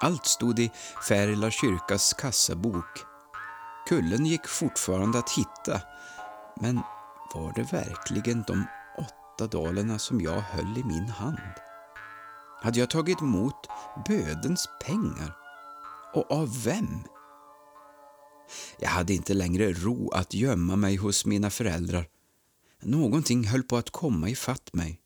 Allt 0.00 0.26
stod 0.26 0.58
i 0.58 0.72
Färila 1.08 1.50
kyrkas 1.50 2.12
kassabok. 2.12 3.04
Kullen 3.88 4.26
gick 4.26 4.46
fortfarande 4.46 5.18
att 5.18 5.30
hitta, 5.30 5.80
men 6.60 6.80
var 7.34 7.52
det 7.52 7.72
verkligen 7.72 8.44
de 8.46 8.64
åtta 8.98 9.46
dalerna 9.46 9.98
som 9.98 10.20
jag 10.20 10.40
höll 10.40 10.78
i 10.78 10.84
min 10.84 11.08
hand? 11.08 11.38
Hade 12.62 12.80
jag 12.80 12.90
tagit 12.90 13.22
emot 13.22 13.68
bödens 14.08 14.68
pengar? 14.84 15.36
Och 16.14 16.30
av 16.30 16.62
vem? 16.64 17.04
Jag 18.78 18.88
hade 18.88 19.14
inte 19.14 19.34
längre 19.34 19.72
ro 19.72 20.10
att 20.10 20.34
gömma 20.34 20.76
mig 20.76 20.96
hos 20.96 21.26
mina 21.26 21.50
föräldrar. 21.50 22.08
Någonting 22.82 23.44
höll 23.44 23.62
på 23.62 23.76
att 23.76 23.90
komma 23.90 24.28
ifatt 24.28 24.74
mig. 24.74 25.00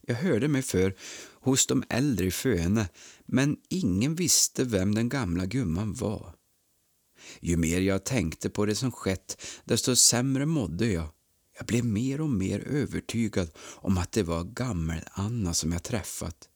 Jag 0.00 0.14
hörde 0.14 0.48
mig 0.48 0.62
för 0.62 0.94
hos 1.40 1.66
de 1.66 1.84
äldre 1.88 2.26
i 2.26 2.30
Föne, 2.30 2.88
men 3.26 3.56
ingen 3.68 4.14
visste 4.14 4.64
vem 4.64 4.94
den 4.94 5.08
gamla 5.08 5.46
gumman 5.46 5.94
var. 5.94 6.34
Ju 7.40 7.56
mer 7.56 7.80
jag 7.80 8.04
tänkte 8.04 8.50
på 8.50 8.66
det 8.66 8.74
som 8.74 8.92
skett, 8.92 9.42
desto 9.64 9.96
sämre 9.96 10.46
mådde 10.46 10.86
jag. 10.86 11.08
Jag 11.58 11.66
blev 11.66 11.84
mer 11.84 12.20
och 12.20 12.30
mer 12.30 12.60
övertygad 12.60 13.50
om 13.58 13.98
att 13.98 14.12
det 14.12 14.22
var 14.22 14.44
gammel-Anna 14.44 15.54
som 15.54 15.72
jag 15.72 15.82
träffat 15.82 16.48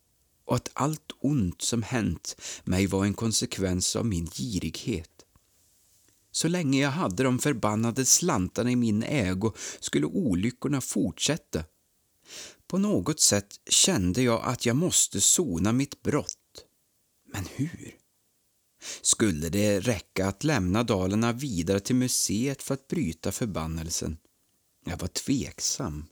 och 0.45 0.57
att 0.57 0.71
allt 0.73 1.13
ont 1.21 1.63
som 1.63 1.83
hänt 1.83 2.37
mig 2.65 2.87
var 2.87 3.05
en 3.05 3.15
konsekvens 3.15 3.97
av 3.97 4.07
min 4.07 4.27
girighet. 4.27 5.20
Så 6.33 6.49
länge 6.49 6.81
jag 6.81 6.91
hade 6.91 7.23
de 7.23 7.39
förbannade 7.39 8.05
slantarna 8.05 8.71
i 8.71 8.77
min 8.77 9.03
ägo 9.03 9.53
skulle 9.81 10.07
olyckorna 10.07 10.81
fortsätta. 10.81 11.65
På 12.67 12.79
något 12.79 13.21
sätt 13.21 13.47
kände 13.71 14.23
jag 14.23 14.45
att 14.45 14.67
jag 14.67 14.77
måste 14.77 15.21
sona 15.21 15.73
mitt 15.73 16.03
brott. 16.03 16.65
Men 17.33 17.45
hur? 17.55 17.97
Skulle 19.03 19.49
det 19.49 19.81
räcka 19.81 20.27
att 20.27 20.45
lämna 20.45 20.83
Dalarna 20.83 21.33
vidare 21.33 21.81
till 21.81 21.97
museet 21.97 22.63
för 22.63 22.75
att 22.75 22.89
bryta 22.89 23.33
förbannelsen? 23.33 24.19
Jag 24.85 24.99
var 24.99 25.09
tveksam. 25.09 26.05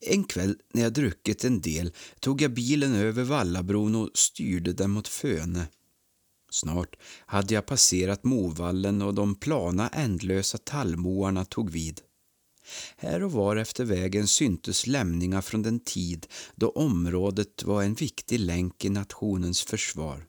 En 0.00 0.24
kväll 0.24 0.56
när 0.72 0.82
jag 0.82 0.92
druckit 0.92 1.44
en 1.44 1.60
del 1.60 1.92
tog 2.20 2.42
jag 2.42 2.54
bilen 2.54 2.94
över 2.94 3.24
Vallabron 3.24 3.94
och 3.94 4.10
styrde 4.14 4.72
den 4.72 4.90
mot 4.90 5.08
Föne. 5.08 5.66
Snart 6.50 6.96
hade 7.26 7.54
jag 7.54 7.66
passerat 7.66 8.24
Movallen 8.24 9.02
och 9.02 9.14
de 9.14 9.34
plana 9.34 9.88
ändlösa 9.88 10.58
tallmoarna 10.58 11.44
tog 11.44 11.70
vid. 11.70 12.00
Här 12.96 13.22
och 13.22 13.32
var 13.32 13.56
efter 13.56 13.84
vägen 13.84 14.28
syntes 14.28 14.86
lämningar 14.86 15.40
från 15.40 15.62
den 15.62 15.80
tid 15.80 16.26
då 16.54 16.68
området 16.68 17.62
var 17.62 17.82
en 17.82 17.94
viktig 17.94 18.40
länk 18.40 18.84
i 18.84 18.88
nationens 18.88 19.62
försvar. 19.62 20.26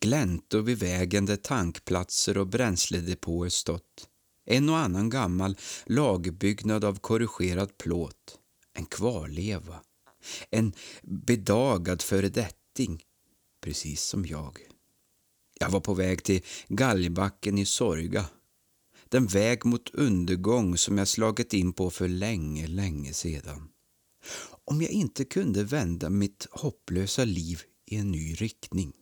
Gläntor 0.00 0.62
vid 0.62 0.78
vägen 0.78 1.26
där 1.26 1.36
tankplatser 1.36 2.38
och 2.38 2.46
bränsledepåer 2.46 3.48
stått. 3.48 4.08
En 4.46 4.68
och 4.68 4.78
annan 4.78 5.08
gammal 5.08 5.56
lagbyggnad 5.86 6.84
av 6.84 6.98
korrigerad 6.98 7.78
plåt. 7.78 8.38
En 8.74 8.86
kvarleva. 8.86 9.80
En 10.50 10.72
bedagad 11.02 12.02
föredetting, 12.02 13.02
precis 13.62 14.02
som 14.02 14.26
jag. 14.26 14.73
Jag 15.64 15.70
var 15.70 15.80
på 15.80 15.94
väg 15.94 16.22
till 16.22 16.42
Galgbacken 16.68 17.58
i 17.58 17.66
Sorga. 17.66 18.24
Den 19.08 19.26
väg 19.26 19.64
mot 19.64 19.94
undergång 19.94 20.76
som 20.76 20.98
jag 20.98 21.08
slagit 21.08 21.54
in 21.54 21.72
på 21.72 21.90
för 21.90 22.08
länge, 22.08 22.66
länge 22.66 23.12
sedan. 23.12 23.68
Om 24.64 24.82
jag 24.82 24.90
inte 24.90 25.24
kunde 25.24 25.64
vända 25.64 26.10
mitt 26.10 26.46
hopplösa 26.50 27.24
liv 27.24 27.62
i 27.86 27.96
en 27.96 28.10
ny 28.10 28.34
riktning. 28.34 28.92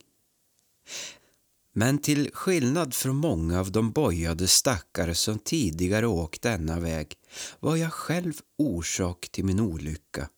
Men 1.73 1.99
till 1.99 2.31
skillnad 2.33 2.95
från 2.95 3.17
många 3.17 3.61
av 3.61 3.73
de 3.73 3.93
bojade 3.93 4.49
stackare 4.49 5.15
som 5.15 5.39
tidigare 5.39 6.07
åkt 6.07 6.43
denna 6.43 6.81
väg 6.81 7.15
var 7.61 7.77
jag 7.77 7.93
själv 7.93 8.33
orsak 8.59 9.29
till 9.29 9.45
min 9.45 9.61
olycka. 9.61 10.29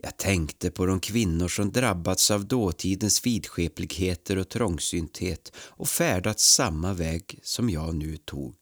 Jag 0.00 0.16
tänkte 0.16 0.70
på 0.70 0.86
de 0.86 1.00
kvinnor 1.00 1.48
som 1.48 1.72
drabbats 1.72 2.30
av 2.30 2.46
dåtidens 2.46 3.26
vidskepligheter 3.26 4.38
och 4.38 4.48
trångsynthet 4.48 5.52
och 5.56 5.88
färdats 5.88 6.54
samma 6.54 6.92
väg 6.92 7.40
som 7.42 7.70
jag 7.70 7.94
nu 7.94 8.16
tog. 8.16 8.54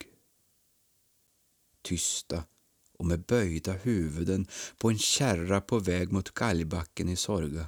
Tysta 1.82 2.44
och 2.98 3.06
med 3.06 3.20
böjda 3.20 3.72
huvuden 3.72 4.46
på 4.78 4.90
en 4.90 4.98
kärra 4.98 5.60
på 5.60 5.78
väg 5.78 6.12
mot 6.12 6.34
galgbacken 6.34 7.08
i 7.08 7.16
Sorga 7.16 7.66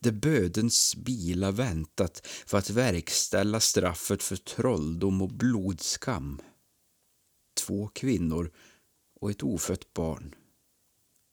där 0.00 0.12
bödens 0.12 0.96
bilar 0.96 1.52
väntat 1.52 2.26
för 2.46 2.58
att 2.58 2.70
verkställa 2.70 3.60
straffet 3.60 4.22
för 4.22 4.36
trolldom 4.36 5.22
och 5.22 5.32
blodskam. 5.32 6.40
Två 7.56 7.88
kvinnor 7.88 8.52
och 9.20 9.30
ett 9.30 9.42
ofött 9.42 9.94
barn. 9.94 10.34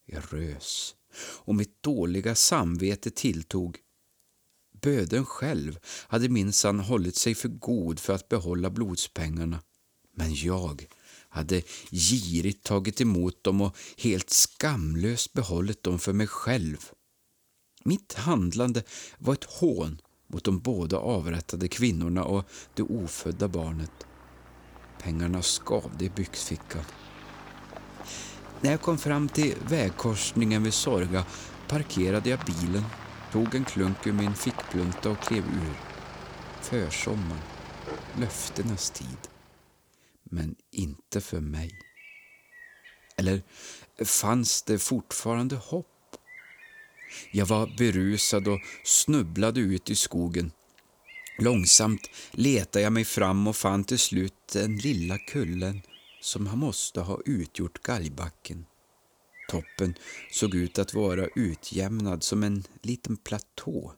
Jag 0.06 0.24
rös 0.30 0.96
och 1.18 1.56
mitt 1.56 1.84
dåliga 1.84 2.36
samvete 2.36 3.10
tilltog. 3.12 3.78
Böden 4.82 5.26
själv 5.26 5.80
hade 5.86 6.30
minsann 6.30 6.80
hållit 6.80 7.16
sig 7.16 7.36
för 7.36 7.50
god 7.50 8.00
för 8.00 8.14
att 8.14 8.30
behålla 8.30 8.70
blodspengarna. 8.70 9.60
Men 10.16 10.36
jag 10.36 10.88
hade 11.30 11.62
girigt 11.92 12.64
tagit 12.64 13.02
emot 13.02 13.44
dem 13.44 13.62
och 13.62 13.78
helt 13.98 14.30
skamlöst 14.30 15.34
behållit 15.34 15.84
dem 15.84 16.00
för 16.00 16.14
mig 16.14 16.28
själv. 16.28 16.78
Mitt 17.84 18.14
handlande 18.14 18.84
var 19.18 19.34
ett 19.34 19.44
hån 19.44 20.02
mot 20.28 20.44
de 20.44 20.60
båda 20.60 20.98
avrättade 20.98 21.68
kvinnorna 21.68 22.24
och 22.24 22.50
det 22.74 22.84
ofödda 22.84 23.48
barnet. 23.48 23.92
Pengarna 25.02 25.42
skavde 25.42 26.06
i 26.06 26.10
byxfickan. 26.10 26.84
När 28.62 28.72
jag 28.72 28.82
kom 28.82 28.98
fram 28.98 29.30
till 29.30 29.56
vägkorsningen 29.68 30.64
vid 30.64 30.74
Sorga 30.74 31.26
parkerade 31.68 32.30
jag 32.30 32.40
bilen, 32.40 32.84
tog 33.32 33.56
en 33.56 33.66
klunk 33.66 34.08
ur 34.08 34.14
min 34.14 34.36
fickplunta 34.36 35.10
och 35.10 35.20
klev 35.20 35.44
ur. 35.44 35.76
Försommar, 36.62 37.40
löftenas 38.20 38.92
tid. 38.92 39.18
Men 40.24 40.56
inte 40.72 41.22
för 41.22 41.40
mig. 41.40 41.72
Eller 43.18 43.42
fanns 44.06 44.64
det 44.64 44.80
fortfarande 44.80 45.56
hopp? 45.56 46.16
Jag 47.32 47.46
var 47.46 47.78
berusad 47.78 48.48
och 48.48 48.60
snubblade 48.84 49.60
ut 49.60 49.90
i 49.90 49.96
skogen. 49.96 50.52
Långsamt 51.40 52.10
letade 52.32 52.84
jag 52.84 52.94
mig 52.94 53.06
fram 53.06 53.48
och 53.48 53.56
fann 53.56 53.84
till 53.84 54.00
slut 54.00 54.34
den 54.54 54.78
lilla 54.78 55.18
kullen 55.18 55.82
som 56.26 56.60
måste 56.60 57.02
ha 57.02 57.20
utgjort 57.26 57.84
galgbacken. 57.84 58.66
Toppen 59.50 59.96
såg 60.32 60.56
ut 60.56 60.80
att 60.80 60.94
vara 60.94 61.28
utjämnad 61.36 62.24
som 62.24 62.44
en 62.44 62.64
liten 62.82 63.18
platå. 63.18 63.94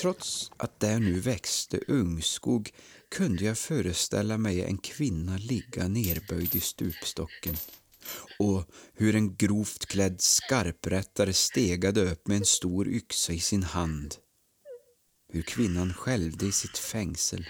Trots 0.00 0.50
att 0.56 0.80
där 0.80 0.98
nu 0.98 1.20
växte 1.20 1.80
ungskog 1.88 2.70
kunde 3.12 3.44
jag 3.44 3.58
föreställa 3.58 4.38
mig 4.38 4.64
en 4.64 4.78
kvinna 4.78 5.36
ligga 5.36 5.88
nerböjd 5.88 6.54
i 6.54 6.60
stupstocken 6.60 7.56
och 8.38 8.64
hur 8.94 9.16
en 9.16 9.36
grovt 9.36 9.86
klädd 9.86 10.20
skarprättare 10.20 11.32
stegade 11.32 12.10
upp 12.10 12.28
med 12.28 12.36
en 12.36 12.44
stor 12.44 12.88
yxa 12.88 13.32
i 13.32 13.40
sin 13.40 13.62
hand. 13.62 14.14
Hur 15.28 15.42
kvinnan 15.42 15.94
skälvde 15.94 16.46
i 16.46 16.52
sitt 16.52 16.78
fängsel. 16.78 17.46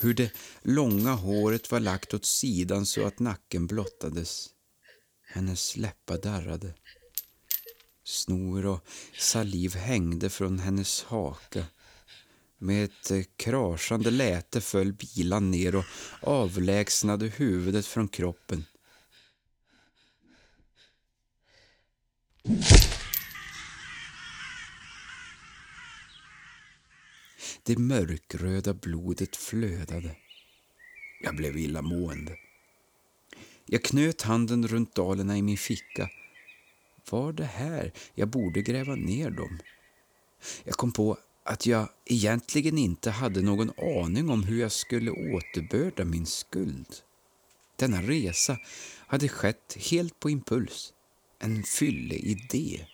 Hur 0.00 0.14
det 0.14 0.32
långa 0.62 1.12
håret 1.12 1.70
var 1.70 1.80
lagt 1.80 2.14
åt 2.14 2.24
sidan 2.24 2.86
så 2.86 3.06
att 3.06 3.18
nacken 3.18 3.66
blottades. 3.66 4.48
Hennes 5.26 5.76
läppar 5.76 6.18
darrade. 6.18 6.74
Snor 8.04 8.66
och 8.66 8.86
saliv 9.18 9.74
hängde 9.74 10.30
från 10.30 10.58
hennes 10.58 11.02
haka. 11.02 11.64
Med 12.58 12.84
ett 12.84 13.10
eh, 13.10 13.22
krasande 13.36 14.10
läte 14.10 14.60
föll 14.60 14.92
bilan 14.92 15.50
ner 15.50 15.76
och 15.76 15.84
avlägsnade 16.20 17.26
huvudet 17.26 17.86
från 17.86 18.08
kroppen. 18.08 18.64
Det 27.62 27.78
mörkröda 27.78 28.74
blodet 28.74 29.36
flödade. 29.36 30.16
Jag 31.22 31.36
blev 31.36 31.56
illamående. 31.56 32.36
Jag 33.66 33.82
knöt 33.82 34.22
handen 34.22 34.68
runt 34.68 34.94
dalerna 34.94 35.38
i 35.38 35.42
min 35.42 35.56
ficka 35.56 36.10
var 37.10 37.32
det 37.32 37.44
här 37.44 37.92
jag 38.14 38.28
borde 38.28 38.62
gräva 38.62 38.94
ner 38.94 39.30
dem? 39.30 39.58
Jag 40.64 40.74
kom 40.74 40.92
på 40.92 41.18
att 41.46 41.66
jag 41.66 41.88
egentligen 42.04 42.78
inte 42.78 43.10
hade 43.10 43.42
någon 43.42 43.70
aning 43.78 44.30
om 44.30 44.42
hur 44.42 44.60
jag 44.60 44.72
skulle 44.72 45.10
återbörda 45.10 46.04
min 46.04 46.26
skuld. 46.26 46.86
Denna 47.76 48.02
resa 48.02 48.58
hade 49.06 49.28
skett 49.28 49.76
helt 49.90 50.20
på 50.20 50.30
impuls, 50.30 50.92
en 51.38 51.62
fylleidé. 51.62 52.86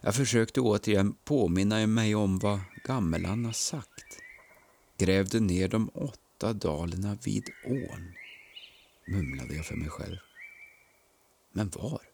Jag 0.00 0.14
försökte 0.14 0.60
återigen 0.60 1.14
påminna 1.24 1.86
mig 1.86 2.14
om 2.14 2.38
vad 2.38 2.60
Gammelanna 2.84 3.52
sagt. 3.52 4.18
Grävde 4.98 5.40
ner 5.40 5.68
de 5.68 5.90
åtta 5.94 6.52
dalerna 6.52 7.18
vid 7.24 7.50
ån, 7.64 8.12
mumlade 9.06 9.54
jag 9.54 9.66
för 9.66 9.76
mig 9.76 9.88
själv. 9.88 10.16
Men 11.52 11.70
var? 11.70 12.11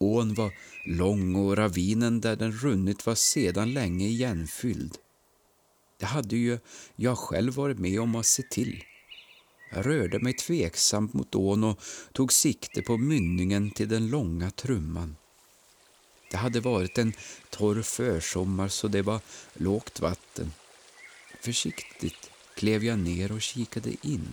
Ån 0.00 0.34
var 0.34 0.52
lång 0.84 1.34
och 1.34 1.56
ravinen 1.56 2.20
där 2.20 2.36
den 2.36 2.52
runnit 2.52 3.06
var 3.06 3.14
sedan 3.14 3.72
länge 3.72 4.06
igenfylld. 4.06 4.98
Det 5.98 6.06
hade 6.06 6.36
ju 6.36 6.58
jag 6.96 7.18
själv 7.18 7.54
varit 7.54 7.78
med 7.78 8.00
om 8.00 8.14
att 8.14 8.26
se 8.26 8.42
till. 8.42 8.84
Jag 9.70 9.86
rörde 9.86 10.18
mig 10.18 10.32
tveksamt 10.32 11.14
mot 11.14 11.34
ån 11.34 11.64
och 11.64 11.80
tog 12.12 12.32
sikte 12.32 12.82
på 12.82 12.96
mynningen 12.96 13.70
till 13.70 13.88
den 13.88 14.10
långa 14.10 14.50
trumman. 14.50 15.16
Det 16.30 16.36
hade 16.36 16.60
varit 16.60 16.98
en 16.98 17.12
torr 17.50 17.82
försommar 17.82 18.68
så 18.68 18.88
det 18.88 19.02
var 19.02 19.20
lågt 19.54 20.00
vatten. 20.00 20.52
Försiktigt 21.40 22.30
klev 22.54 22.84
jag 22.84 22.98
ner 22.98 23.32
och 23.32 23.42
kikade 23.42 23.90
in. 24.02 24.28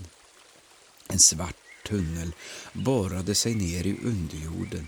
En 1.07 1.19
svart 1.19 1.57
tunnel 1.85 2.31
borrade 2.73 3.35
sig 3.35 3.55
ner 3.55 3.87
i 3.87 3.97
underjorden. 4.03 4.87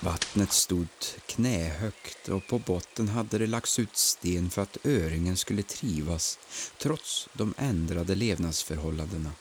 Vattnet 0.00 0.52
stod 0.52 0.88
knähögt 1.26 2.28
och 2.28 2.46
på 2.46 2.58
botten 2.58 3.08
hade 3.08 3.38
det 3.38 3.46
lagts 3.46 3.78
ut 3.78 3.96
sten 3.96 4.50
för 4.50 4.62
att 4.62 4.86
öringen 4.86 5.36
skulle 5.36 5.62
trivas 5.62 6.38
trots 6.78 7.28
de 7.32 7.54
ändrade 7.58 8.14
levnadsförhållandena. 8.14 9.32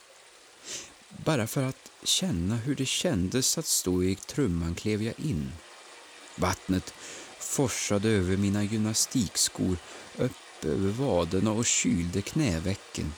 Bara 1.26 1.48
för 1.48 1.64
att 1.64 1.92
känna 2.04 2.56
hur 2.56 2.76
det 2.76 2.86
kändes 2.86 3.58
att 3.58 3.66
stå 3.66 4.04
i 4.04 4.16
trumman 4.16 4.76
klev 4.76 5.04
jag 5.04 5.20
in. 5.20 5.52
Vattnet 6.36 6.94
forsade 7.40 8.10
över 8.10 8.38
mina 8.38 8.64
gymnastikskor, 8.64 9.78
upp 10.18 10.66
över 10.66 10.90
vaderna 10.90 11.52
och 11.52 11.66
kylde 11.66 12.22
knävecken. 12.22 13.14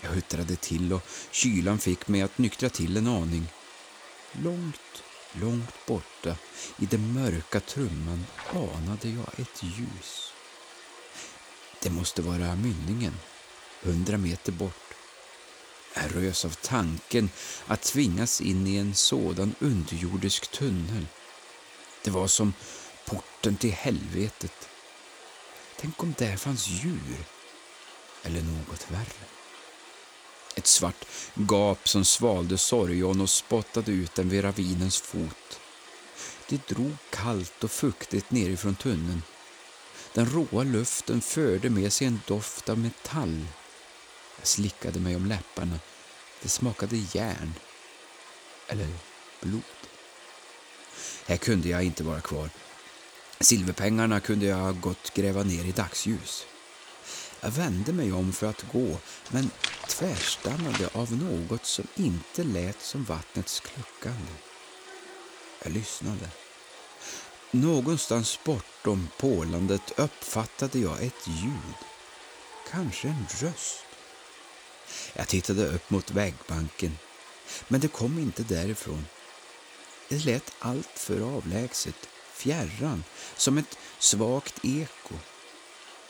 Jag 0.00 0.10
huttrade 0.10 0.56
till 0.56 0.92
och 0.92 1.02
kylan 1.30 1.78
fick 1.78 2.08
mig 2.08 2.22
att 2.22 2.38
nyktra 2.38 2.68
till 2.68 2.96
en 2.96 3.06
aning. 3.06 3.46
Långt 4.32 5.02
Långt 5.40 5.86
borta 5.86 6.36
i 6.78 6.86
den 6.86 7.12
mörka 7.12 7.60
trumman 7.60 8.26
anade 8.50 9.08
jag 9.08 9.40
ett 9.40 9.62
ljus. 9.62 10.32
Det 11.82 11.90
måste 11.90 12.22
vara 12.22 12.56
mynningen, 12.56 13.14
hundra 13.82 14.16
meter 14.16 14.52
bort. 14.52 14.94
Jag 15.94 16.16
rös 16.16 16.44
av 16.44 16.54
tanken 16.62 17.30
att 17.66 17.82
tvingas 17.82 18.40
in 18.40 18.66
i 18.66 18.76
en 18.76 18.94
sådan 18.94 19.54
underjordisk 19.58 20.50
tunnel. 20.50 21.06
Det 22.04 22.10
var 22.10 22.26
som 22.26 22.54
porten 23.06 23.56
till 23.56 23.72
helvetet. 23.72 24.68
Tänk 25.76 26.02
om 26.02 26.14
där 26.18 26.36
fanns 26.36 26.68
djur, 26.68 27.24
eller 28.22 28.42
något 28.42 28.90
värre. 28.90 29.33
Ett 30.54 30.66
svart 30.66 31.04
gap 31.34 31.88
som 31.88 32.04
svalde 32.04 32.58
sorgon 32.58 33.20
och 33.20 33.30
spottade 33.30 33.92
ut 33.92 34.14
den 34.14 34.28
vid 34.28 34.44
ravinens 34.44 35.00
fot. 35.00 35.60
Det 36.48 36.68
drog 36.68 36.96
kallt 37.10 37.64
och 37.64 37.70
fuktigt 37.70 38.30
nerifrån 38.30 38.74
tunneln. 38.74 39.22
Den 40.12 40.26
råa 40.26 40.62
luften 40.62 41.20
förde 41.20 41.70
med 41.70 41.92
sig 41.92 42.06
en 42.06 42.20
doft 42.26 42.68
av 42.68 42.78
metall. 42.78 43.46
Jag 44.38 44.46
slickade 44.46 45.00
mig 45.00 45.16
om 45.16 45.26
läpparna. 45.26 45.78
Det 46.42 46.48
smakade 46.48 46.96
järn. 46.96 47.54
Eller 48.68 48.88
blod. 49.40 49.62
Här 51.26 51.36
kunde 51.36 51.68
jag 51.68 51.84
inte 51.84 52.04
vara 52.04 52.20
kvar. 52.20 52.50
Silverpengarna 53.40 54.20
kunde 54.20 54.46
jag 54.46 54.80
gott 54.80 55.14
gräva 55.14 55.42
ner 55.42 55.64
i 55.64 55.72
dagsljus. 55.72 56.46
Jag 57.44 57.50
vände 57.50 57.92
mig 57.92 58.12
om 58.12 58.32
för 58.32 58.46
att 58.46 58.72
gå, 58.72 58.98
men 59.28 59.50
tvärstannade 59.88 60.88
av 60.92 61.12
något 61.12 61.66
som 61.66 61.86
inte 61.94 62.44
lät 62.44 62.80
som 62.80 63.04
vattnets 63.04 63.60
kluckande. 63.60 64.32
Jag 65.62 65.72
lyssnade. 65.72 66.28
Någonstans 67.50 68.38
bortom 68.44 69.08
pålandet 69.18 69.98
uppfattade 69.98 70.78
jag 70.78 71.02
ett 71.02 71.28
ljud. 71.28 71.76
Kanske 72.70 73.08
en 73.08 73.26
röst. 73.40 73.84
Jag 75.12 75.28
tittade 75.28 75.66
upp 75.66 75.90
mot 75.90 76.10
vägbanken, 76.10 76.98
men 77.68 77.80
det 77.80 77.88
kom 77.88 78.18
inte 78.18 78.42
därifrån. 78.42 79.06
Det 80.08 80.24
lät 80.24 80.52
alltför 80.58 81.36
avlägset, 81.36 82.08
fjärran, 82.32 83.04
som 83.36 83.58
ett 83.58 83.78
svagt 83.98 84.64
eko. 84.64 85.14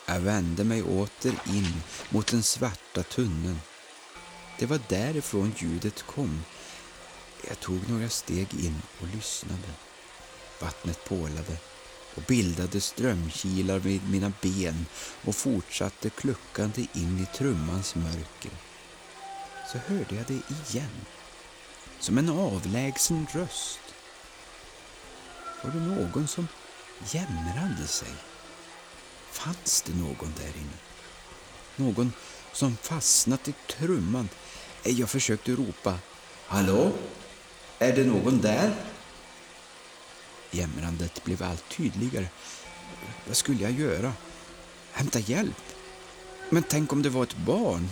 Jag 0.06 0.20
vände 0.20 0.64
mig 0.64 0.82
åter 0.82 1.34
in 1.46 1.82
mot 2.10 2.26
den 2.26 2.42
svarta 2.42 3.02
tunneln. 3.02 3.60
Det 4.58 4.66
var 4.66 4.80
därifrån 4.88 5.54
ljudet 5.56 6.02
kom. 6.02 6.42
Jag 7.48 7.60
tog 7.60 7.88
några 7.88 8.08
steg 8.08 8.54
in 8.54 8.82
och 9.00 9.06
lyssnade. 9.14 9.68
Vattnet 10.60 11.04
pålade 11.04 11.56
och 12.14 12.22
bildade 12.22 12.80
strömkilar 12.80 13.78
vid 13.78 14.10
mina 14.10 14.32
ben 14.42 14.86
och 15.24 15.36
fortsatte 15.36 16.10
kluckande 16.10 16.86
in 16.92 17.18
i 17.18 17.36
trummans 17.36 17.94
mörker. 17.94 18.50
Så 19.72 19.78
hörde 19.78 20.14
jag 20.14 20.26
det 20.26 20.70
igen, 20.70 21.06
som 22.00 22.18
en 22.18 22.28
avlägsen 22.28 23.26
röst. 23.32 23.80
Var 25.64 25.70
det 25.70 25.80
någon 25.80 26.28
som 26.28 26.48
jämrade 27.12 27.86
sig? 27.86 28.33
Fanns 29.34 29.82
det 29.82 29.94
någon 29.94 30.32
där 30.36 30.60
inne? 30.60 30.78
Någon 31.76 32.12
som 32.52 32.76
fastnat 32.76 33.48
i 33.48 33.54
trumman? 33.66 34.28
Jag 34.82 35.10
försökte 35.10 35.52
ropa. 35.52 35.98
Hallå? 36.46 36.92
Är 37.78 37.96
det 37.96 38.04
någon 38.04 38.40
där? 38.40 38.74
Jämrandet 40.50 41.24
blev 41.24 41.42
allt 41.42 41.68
tydligare. 41.68 42.28
Vad 43.26 43.36
skulle 43.36 43.62
jag 43.62 43.72
göra? 43.72 44.12
Hämta 44.92 45.18
hjälp? 45.18 45.62
Men 46.50 46.62
tänk 46.62 46.92
om 46.92 47.02
det 47.02 47.08
var 47.08 47.22
ett 47.22 47.36
barn? 47.36 47.88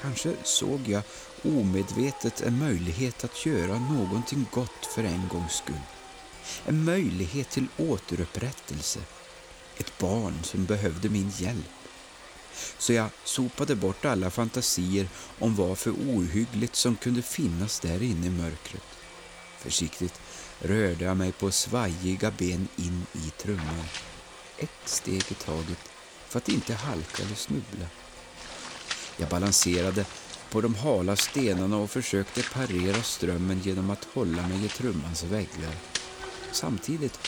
Kanske 0.00 0.34
såg 0.42 0.80
jag 0.88 1.02
omedvetet 1.42 2.40
en 2.40 2.58
möjlighet 2.58 3.24
att 3.24 3.46
göra 3.46 3.78
någonting 3.78 4.46
gott 4.50 4.86
för 4.94 5.04
en 5.04 5.28
gångs 5.28 5.52
skull. 5.52 5.80
En 6.66 6.84
möjlighet 6.84 7.50
till 7.50 7.66
återupprättelse. 7.76 9.00
Ett 9.76 9.98
barn 9.98 10.38
som 10.42 10.64
behövde 10.64 11.08
min 11.08 11.32
hjälp. 11.36 11.70
Så 12.78 12.92
jag 12.92 13.08
sopade 13.24 13.74
bort 13.74 14.04
alla 14.04 14.30
fantasier 14.30 15.08
om 15.38 15.56
vad 15.56 15.78
för 15.78 15.90
ohyggligt 15.90 16.76
som 16.76 16.96
kunde 16.96 17.22
finnas 17.22 17.80
där 17.80 18.02
inne 18.02 18.26
i 18.26 18.30
mörkret. 18.30 18.82
Försiktigt 19.58 20.20
rörde 20.58 21.04
jag 21.04 21.16
mig 21.16 21.32
på 21.32 21.50
svajiga 21.50 22.30
ben 22.30 22.68
in 22.76 23.06
i 23.12 23.30
trumman. 23.30 23.84
Ett 24.58 24.70
steg 24.84 25.24
i 25.28 25.34
taget 25.34 25.78
för 26.28 26.38
att 26.38 26.48
inte 26.48 26.74
halka 26.74 27.22
eller 27.22 27.34
snubbla. 27.34 27.86
Jag 29.16 29.28
balanserade 29.28 30.06
på 30.50 30.60
de 30.60 30.74
hala 30.74 31.16
stenarna 31.16 31.76
och 31.76 31.90
försökte 31.90 32.42
parera 32.42 33.02
strömmen 33.02 33.60
genom 33.64 33.90
att 33.90 34.04
hålla 34.14 34.48
mig 34.48 34.64
i 34.64 34.68
trummans 34.68 35.22
väggar. 35.22 35.74
Samtidigt 36.52 37.18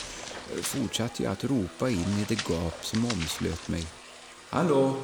fortsatte 0.61 1.23
jag 1.23 1.31
att 1.31 1.43
ropa 1.43 1.89
in 1.89 2.19
i 2.19 2.25
det 2.27 2.49
gap 2.49 2.85
som 2.85 3.05
omslöt 3.05 3.67
mig. 3.67 3.87
Hallå, 4.49 4.95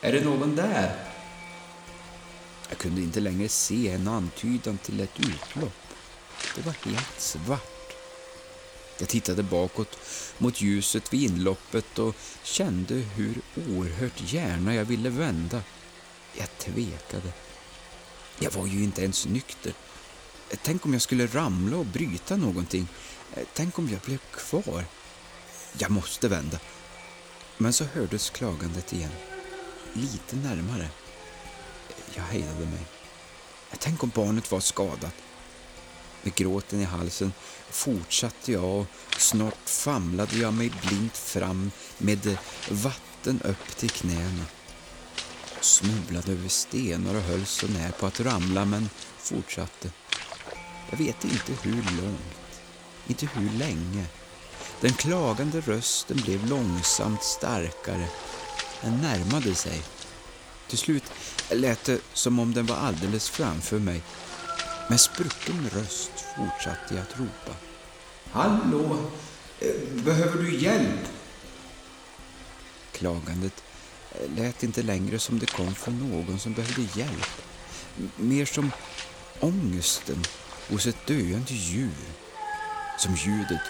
är 0.00 0.12
det 0.12 0.24
någon 0.24 0.56
där? 0.56 1.04
Jag 2.68 2.78
kunde 2.78 3.00
inte 3.00 3.20
längre 3.20 3.48
se 3.48 3.88
en 3.88 4.08
antydan 4.08 4.78
till 4.78 5.00
ett 5.00 5.20
utlopp. 5.20 5.72
Det 6.54 6.66
var 6.66 6.74
helt 6.84 7.20
svart. 7.20 7.74
Jag 8.98 9.08
tittade 9.08 9.42
bakåt 9.42 9.98
mot 10.38 10.60
ljuset 10.60 11.12
vid 11.12 11.22
inloppet 11.22 11.98
och 11.98 12.16
kände 12.42 12.94
hur 12.94 13.34
oerhört 13.68 14.32
gärna 14.32 14.74
jag 14.74 14.84
ville 14.84 15.10
vända. 15.10 15.62
Jag 16.34 16.58
tvekade. 16.58 17.32
Jag 18.38 18.50
var 18.50 18.66
ju 18.66 18.84
inte 18.84 19.02
ens 19.02 19.26
nykter. 19.26 19.72
Tänk 20.62 20.86
om 20.86 20.92
jag 20.92 21.02
skulle 21.02 21.26
ramla 21.26 21.76
och 21.76 21.86
bryta 21.86 22.36
någonting. 22.36 22.88
Eh, 23.36 23.44
tänk 23.54 23.78
om 23.78 23.88
jag 23.88 24.00
blev 24.00 24.18
kvar. 24.18 24.84
Jag 25.78 25.90
måste 25.90 26.28
vända. 26.28 26.58
Men 27.56 27.72
så 27.72 27.84
hördes 27.84 28.30
klagandet 28.30 28.92
igen. 28.92 29.10
Lite 29.92 30.36
närmare. 30.36 30.88
Jag 32.14 32.22
hejdade 32.22 32.66
mig. 32.66 32.86
Eh, 33.70 33.78
tänk 33.78 34.02
om 34.02 34.12
barnet 34.14 34.50
var 34.50 34.60
skadat. 34.60 35.14
Med 36.22 36.34
gråten 36.34 36.80
i 36.80 36.84
halsen 36.84 37.32
fortsatte 37.70 38.52
jag 38.52 38.64
och 38.64 38.86
snart 39.18 39.68
famlade 39.68 40.36
jag 40.36 40.54
mig 40.54 40.72
blint 40.82 41.16
fram 41.16 41.70
med 41.98 42.38
vatten 42.70 43.40
upp 43.44 43.76
till 43.76 43.90
knäna. 43.90 44.44
Snubblade 45.60 46.32
över 46.32 46.48
stenar 46.48 47.14
och 47.14 47.22
höll 47.22 47.46
så 47.46 47.66
när 47.68 47.90
på 47.90 48.06
att 48.06 48.20
ramla 48.20 48.64
men 48.64 48.90
fortsatte. 49.18 49.90
Jag 50.90 50.98
vet 50.98 51.24
inte 51.24 51.52
hur 51.62 52.02
långt, 52.02 52.43
inte 53.06 53.28
hur 53.34 53.58
länge. 53.58 54.04
Den 54.80 54.92
klagande 54.92 55.60
rösten 55.60 56.16
blev 56.16 56.48
långsamt 56.48 57.22
starkare. 57.22 58.06
Den 58.82 59.00
närmade 59.00 59.54
sig. 59.54 59.82
Till 60.68 60.78
slut 60.78 61.04
lät 61.50 61.84
det 61.84 62.00
som 62.12 62.38
om 62.38 62.54
den 62.54 62.66
var 62.66 62.76
alldeles 62.76 63.30
framför 63.30 63.78
mig. 63.78 64.02
Med 64.90 65.00
sprucken 65.00 65.70
röst 65.72 66.10
fortsatte 66.36 66.94
jag 66.94 67.02
att 67.02 67.18
ropa. 67.18 67.56
Hallå! 68.30 68.98
Eh, 69.60 70.02
behöver 70.04 70.42
du 70.42 70.58
hjälp? 70.58 71.08
Klagandet 72.92 73.62
eh, 74.12 74.30
lät 74.36 74.62
inte 74.62 74.82
längre 74.82 75.18
som 75.18 75.38
det 75.38 75.46
kom 75.46 75.74
från 75.74 76.10
någon 76.10 76.38
som 76.38 76.52
behövde 76.52 77.00
hjälp. 77.00 77.42
Mer 78.16 78.44
som 78.44 78.72
ångesten 79.40 80.24
hos 80.70 80.86
ett 80.86 81.06
döende 81.06 81.54
djur. 81.54 82.23
Som 82.98 83.14
ljudet 83.14 83.62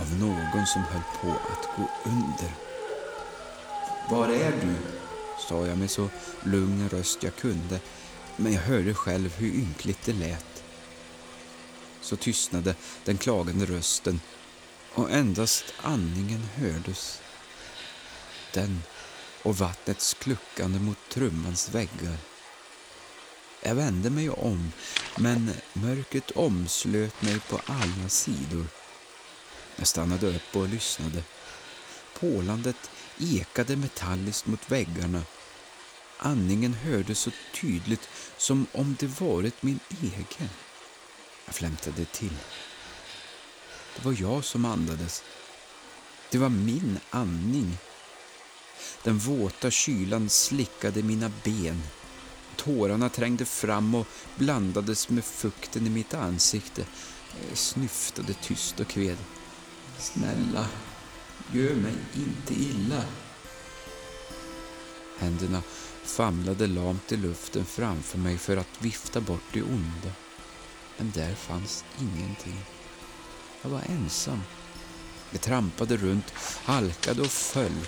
av 0.00 0.18
någon 0.20 0.66
som 0.66 0.82
höll 0.82 1.02
på 1.20 1.30
att 1.30 1.76
gå 1.76 2.10
under. 2.10 2.54
Var 4.10 4.28
är 4.28 4.52
du? 4.60 4.74
sa 5.48 5.66
jag 5.66 5.78
med 5.78 5.90
så 5.90 6.08
lugn 6.44 6.88
röst 6.88 7.22
jag 7.22 7.36
kunde, 7.36 7.80
men 8.36 8.52
jag 8.52 8.62
hörde 8.62 8.94
själv 8.94 9.34
hur 9.36 9.54
ynkligt 9.54 10.04
det 10.04 10.12
lät. 10.12 10.62
så 12.00 12.16
tystnade 12.16 12.74
den 13.04 13.18
klagande 13.18 13.66
rösten 13.66 14.20
och 14.94 15.10
endast 15.10 15.64
andningen 15.82 16.42
hördes. 16.54 17.20
Den 18.54 18.82
och 19.42 19.56
vattnets 19.58 20.14
kluckande 20.14 20.78
mot 20.78 20.98
trummans 21.10 21.74
väggar. 21.74 22.16
Jag 23.62 23.74
vände 23.74 24.10
mig 24.10 24.30
om, 24.30 24.72
men 25.16 25.50
mörkret 25.72 26.30
omslöt 26.30 27.22
mig 27.22 27.40
på 27.40 27.60
alla 27.66 28.08
sidor. 28.08 28.66
Jag 29.76 29.86
stannade 29.86 30.26
upp 30.26 30.56
och 30.56 30.68
lyssnade. 30.68 31.22
Pålandet 32.20 32.90
ekade 33.18 33.76
metalliskt 33.76 34.46
mot 34.46 34.70
väggarna. 34.70 35.22
Andningen 36.18 36.74
hördes 36.74 37.18
så 37.18 37.30
tydligt 37.54 38.08
som 38.36 38.66
om 38.72 38.96
det 39.00 39.20
varit 39.20 39.62
min 39.62 39.80
egen. 40.00 40.50
Jag 41.46 41.54
flämtade 41.54 42.04
till. 42.04 42.36
Det 43.96 44.04
var 44.04 44.16
jag 44.20 44.44
som 44.44 44.64
andades. 44.64 45.22
Det 46.30 46.38
var 46.38 46.48
min 46.48 46.98
andning. 47.10 47.78
Den 49.02 49.18
våta 49.18 49.70
kylan 49.70 50.28
slickade 50.28 51.02
mina 51.02 51.32
ben. 51.44 51.82
Tårarna 52.58 53.08
trängde 53.08 53.44
fram 53.44 53.94
och 53.94 54.06
blandades 54.36 55.08
med 55.08 55.24
fukten 55.24 55.86
i 55.86 55.90
mitt 55.90 56.14
ansikte. 56.14 56.84
Jag 57.48 57.58
snyftade 57.58 58.34
tyst 58.34 58.80
och 58.80 58.88
kved. 58.88 59.16
Snälla, 59.98 60.66
gör 61.52 61.74
mig 61.74 61.94
inte 62.14 62.54
illa. 62.54 63.02
Händerna 65.18 65.62
famlade 66.04 66.66
lamt 66.66 67.12
i 67.12 67.16
luften 67.16 67.64
framför 67.64 68.18
mig 68.18 68.38
för 68.38 68.56
att 68.56 68.82
vifta 68.82 69.20
bort 69.20 69.52
det 69.52 69.62
onda. 69.62 70.12
Men 70.96 71.10
där 71.10 71.34
fanns 71.34 71.84
ingenting. 72.00 72.60
Jag 73.62 73.70
var 73.70 73.82
ensam. 73.88 74.40
Jag 75.32 75.40
trampade 75.40 75.96
runt, 75.96 76.32
halkade 76.64 77.22
och 77.22 77.30
föll. 77.30 77.86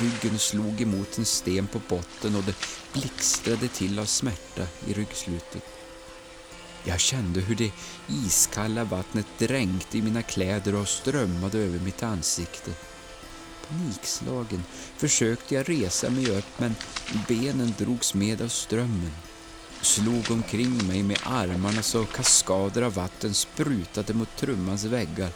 Ryggen 0.00 0.38
slog 0.38 0.80
emot 0.80 1.18
en 1.18 1.24
sten 1.24 1.66
på 1.66 1.80
botten 1.88 2.36
och 2.36 2.44
det 2.44 2.54
blixtrade 2.92 3.68
till 3.68 3.98
av 3.98 4.04
smärta 4.04 4.66
i 4.86 4.92
ryggslutet. 4.92 5.64
Jag 6.84 7.00
kände 7.00 7.40
hur 7.40 7.54
det 7.54 7.72
iskalla 8.08 8.84
vattnet 8.84 9.26
dränkte 9.38 9.98
i 9.98 10.02
mina 10.02 10.22
kläder 10.22 10.74
och 10.74 10.88
strömmade 10.88 11.58
över 11.58 11.78
mitt 11.78 12.02
ansikte. 12.02 12.70
Panikslagen 13.68 14.64
försökte 14.96 15.54
jag 15.54 15.68
resa 15.68 16.10
mig 16.10 16.30
upp 16.30 16.58
men 16.58 16.74
benen 17.28 17.74
drogs 17.78 18.14
med 18.14 18.42
av 18.42 18.48
strömmen. 18.48 19.12
Slog 19.82 20.30
omkring 20.30 20.86
mig 20.86 21.02
med 21.02 21.18
armarna 21.22 21.82
så 21.82 22.04
kaskader 22.04 22.82
av 22.82 22.94
vatten 22.94 23.34
sprutade 23.34 24.14
mot 24.14 24.36
trummans 24.36 24.84
väggar. 24.84 25.30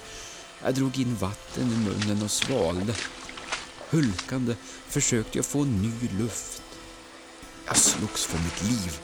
Jag 0.65 0.75
drog 0.75 0.99
in 0.99 1.17
vatten 1.17 1.73
i 1.73 1.77
munnen 1.77 2.23
och 2.23 2.31
svalde. 2.31 2.95
Hulkande 3.91 4.57
försökte 4.89 5.39
jag 5.39 5.47
få 5.47 5.65
ny 5.65 5.93
luft. 6.19 6.63
Jag 7.67 7.77
slogs 7.77 8.25
för 8.25 8.39
mitt 8.39 8.63
liv. 8.63 9.01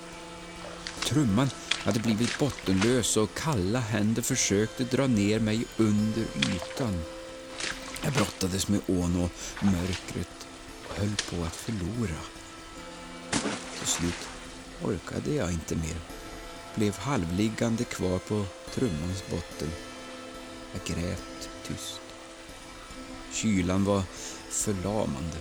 Trumman 1.01 1.51
hade 1.71 2.01
blivit 2.01 2.39
bottenlös 2.39 3.17
och 3.17 3.35
kalla 3.35 3.79
händer 3.79 4.23
försökte 4.23 4.85
dra 4.85 5.07
ner 5.07 5.41
mig 5.41 5.65
under 5.77 6.23
ytan. 6.23 7.03
Jag 8.05 8.13
brottades 8.13 8.69
med 8.69 8.81
ån 8.87 9.23
och 9.23 9.65
mörkret 9.65 10.47
och 10.89 10.97
höll 10.97 11.17
på 11.31 11.45
att 11.45 11.57
förlora. 11.57 12.21
Till 13.79 13.87
slut 13.87 14.29
orkade 14.83 15.35
jag 15.35 15.53
inte 15.53 15.77
mer. 15.77 15.97
Blev 16.75 16.99
halvliggande 16.99 17.85
kvar 17.85 18.19
på 18.19 18.45
trummans 18.75 19.25
botten. 19.31 19.69
Jag 20.73 20.97
grät 20.97 21.50
tyst. 21.71 22.01
Kylan 23.33 23.85
var 23.85 24.03
förlamande, 24.51 25.37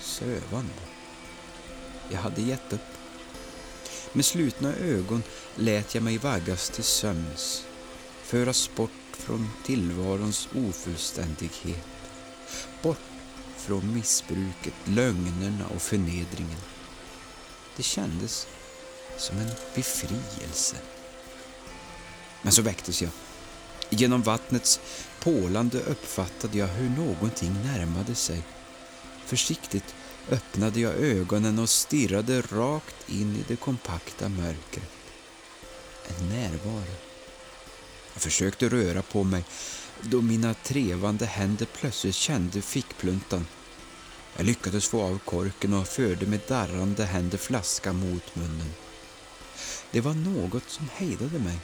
sövande. 0.00 0.72
Jag 2.08 2.18
hade 2.18 2.42
gett 2.42 2.72
upp. 2.72 2.80
Med 4.12 4.24
slutna 4.24 4.74
ögon 4.74 5.22
lät 5.54 5.94
jag 5.94 6.04
mig 6.04 6.18
vaggas 6.18 6.70
till 6.70 6.84
sömns, 6.84 7.64
föras 8.22 8.70
bort 8.76 8.90
från 9.12 9.50
tillvarons 9.64 10.48
ofullständighet, 10.54 11.86
bort 12.82 12.98
från 13.56 13.94
missbruket, 13.94 14.74
lögnerna 14.84 15.66
och 15.74 15.82
förnedringen. 15.82 16.60
Det 17.76 17.82
kändes 17.82 18.46
som 19.18 19.38
en 19.38 19.50
befrielse. 19.74 20.76
Men 22.42 22.52
så 22.52 22.62
väcktes 22.62 23.02
jag. 23.02 23.10
Genom 23.90 24.22
vattnets 24.22 24.80
pålande 25.20 25.80
uppfattade 25.80 26.58
jag 26.58 26.66
hur 26.66 26.88
någonting 26.88 27.54
närmade 27.64 28.14
sig. 28.14 28.42
Försiktigt 29.26 29.94
öppnade 30.30 30.80
jag 30.80 30.94
ögonen 30.94 31.58
och 31.58 31.68
stirrade 31.68 32.40
rakt 32.40 33.08
in 33.08 33.36
i 33.36 33.44
det 33.48 33.56
kompakta 33.56 34.28
mörkret. 34.28 34.90
En 36.08 36.28
närvaro. 36.28 36.94
Jag 38.12 38.22
försökte 38.22 38.68
röra 38.68 39.02
på 39.02 39.24
mig 39.24 39.44
då 40.02 40.22
mina 40.22 40.54
trevande 40.54 41.26
händer 41.26 41.66
plötsligt 41.66 42.14
kände 42.14 42.62
fickpluntan. 42.62 43.46
Jag 44.36 44.46
lyckades 44.46 44.88
få 44.88 45.02
av 45.02 45.18
korken 45.18 45.74
och 45.74 45.88
förde 45.88 46.26
med 46.26 46.40
darrande 46.48 47.04
händer 47.04 47.38
flaskan 47.38 47.96
mot 47.96 48.36
munnen. 48.36 48.72
Det 49.90 50.00
var 50.00 50.14
något 50.14 50.70
som 50.70 50.88
hejdade 50.94 51.38
mig. 51.38 51.58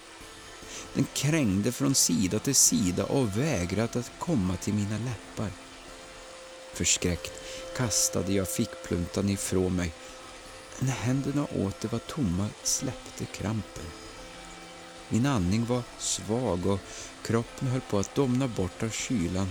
Den 0.94 1.07
krängde 1.14 1.72
från 1.72 1.94
sida 1.94 2.38
till 2.38 2.54
sida 2.54 3.04
och 3.04 3.38
vägrade 3.38 3.98
att 3.98 4.12
komma 4.18 4.57
till 4.57 4.74
mina 4.74 4.98
läppar. 4.98 5.50
Förskräckt 6.72 7.33
kastade 7.76 8.33
jag 8.33 8.48
fickpluntan 8.48 9.28
ifrån 9.28 9.76
mig. 9.76 9.92
När 10.78 10.92
händerna 10.92 11.44
åter 11.44 11.88
var 11.88 11.98
tomma 11.98 12.48
släppte 12.62 13.24
krampen. 13.24 13.85
Min 15.09 15.26
andning 15.26 15.64
var 15.64 15.83
svag 15.98 16.66
och 16.66 16.80
kroppen 17.22 17.68
höll 17.68 17.80
på 17.80 17.98
att 17.98 18.14
domna 18.14 18.48
bort 18.48 18.83
av 18.83 18.90
kylan. 18.90 19.48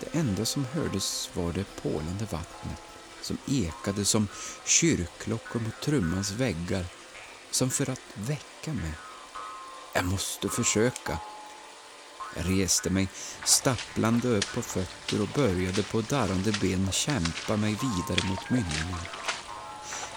Det 0.00 0.18
enda 0.18 0.44
som 0.44 0.64
hördes 0.64 1.30
var 1.34 1.52
det 1.52 1.64
pålande 1.82 2.26
vattnet 2.30 2.78
som 3.22 3.38
ekade 3.46 4.04
som 4.04 4.28
kyrkklockor 4.64 5.60
mot 5.60 5.80
trummans 5.80 6.30
väggar, 6.30 6.84
som 7.50 7.70
för 7.70 7.90
att 7.90 8.00
väcka 8.14 8.72
mig. 8.72 9.07
Jag 9.98 10.06
måste 10.06 10.48
försöka. 10.48 11.18
Jag 12.36 12.60
reste 12.60 12.90
mig 12.90 13.08
stapplande 13.44 14.28
upp 14.28 14.54
på 14.54 14.62
fötter 14.62 15.22
och 15.22 15.28
började 15.28 15.82
på 15.82 16.00
darrande 16.00 16.52
ben 16.60 16.92
kämpa 16.92 17.56
mig 17.56 17.70
vidare 17.70 18.28
mot 18.28 18.50
mynningen. 18.50 18.98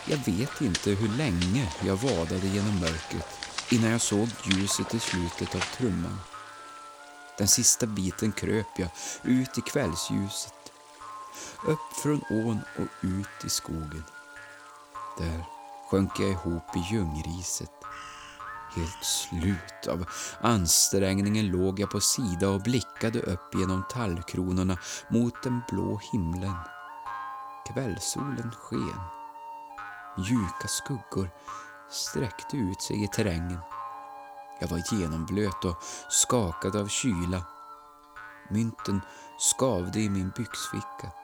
Jag 0.06 0.18
vet 0.18 0.62
inte 0.62 0.90
hur 0.90 1.18
länge 1.18 1.74
jag 1.86 1.96
vadade 1.96 2.48
genom 2.48 2.80
mörkret 2.80 3.28
innan 3.72 3.92
jag 3.92 4.02
såg 4.02 4.30
ljuset 4.44 4.94
i 4.94 5.00
slutet 5.00 5.56
av 5.56 5.64
trumman. 5.78 6.20
Den 7.38 7.48
sista 7.48 7.86
biten 7.86 8.32
kröp 8.32 8.68
jag 8.76 8.90
ut 9.24 9.58
i 9.58 9.62
kvällsljuset, 9.62 10.72
upp 11.68 11.94
från 12.04 12.22
ån 12.30 12.60
och 12.78 13.06
ut 13.08 13.46
i 13.46 13.50
skogen. 13.50 14.04
Där 15.18 15.44
sjönk 15.90 16.20
jag 16.20 16.30
ihop 16.30 16.76
i 16.76 16.94
ljungriset. 16.94 17.81
Helt 18.76 19.04
slut 19.04 19.88
av 19.90 20.06
ansträngningen 20.42 21.48
låg 21.48 21.80
jag 21.80 21.90
på 21.90 22.00
sida 22.00 22.50
och 22.50 22.62
blickade 22.62 23.20
upp 23.22 23.56
genom 23.56 23.84
tallkronorna 23.90 24.78
mot 25.10 25.44
den 25.44 25.62
blå 25.70 26.02
himlen. 26.12 26.56
Kvällssolen 27.74 28.52
sken. 28.52 29.02
Mjuka 30.18 30.68
skuggor 30.68 31.30
sträckte 31.90 32.58
ut 32.58 32.82
sig 32.82 33.04
i 33.04 33.08
terrängen. 33.08 33.60
Jag 34.60 34.68
var 34.68 34.82
genomblöt 34.92 35.66
och 35.66 35.84
skakad 36.10 36.76
av 36.76 36.88
kyla. 36.88 37.44
Mynten 38.50 39.02
skavde 39.40 40.00
i 40.00 40.10
min 40.10 40.32
byxficka. 40.38 41.21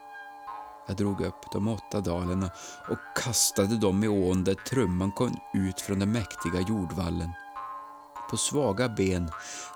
Jag 0.88 0.96
drog 0.96 1.20
upp 1.20 1.52
de 1.52 1.68
åtta 1.68 2.00
dalerna 2.00 2.50
och 2.88 2.98
kastade 3.16 3.76
dem 3.76 4.04
i 4.04 4.08
ån 4.08 4.44
där 4.44 4.54
trumman 4.54 5.12
kom 5.12 5.36
ut 5.54 5.80
från 5.80 5.98
den 5.98 6.12
mäktiga 6.12 6.60
jordvallen. 6.68 7.30
På 8.30 8.36
svaga 8.36 8.88
ben 8.88 9.30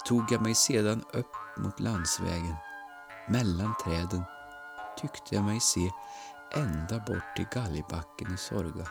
tog 0.06 0.32
jag 0.32 0.42
mig 0.42 0.54
sedan 0.54 1.04
upp 1.12 1.32
mot 1.58 1.80
landsvägen. 1.80 2.56
Mellan 3.28 3.74
träden 3.84 4.22
tyckte 5.00 5.34
jag 5.34 5.44
mig 5.44 5.60
se 5.60 5.90
ända 6.54 6.98
bort 6.98 7.36
till 7.36 7.46
galgbacken 7.52 8.34
i 8.34 8.36
Sorga. 8.36 8.86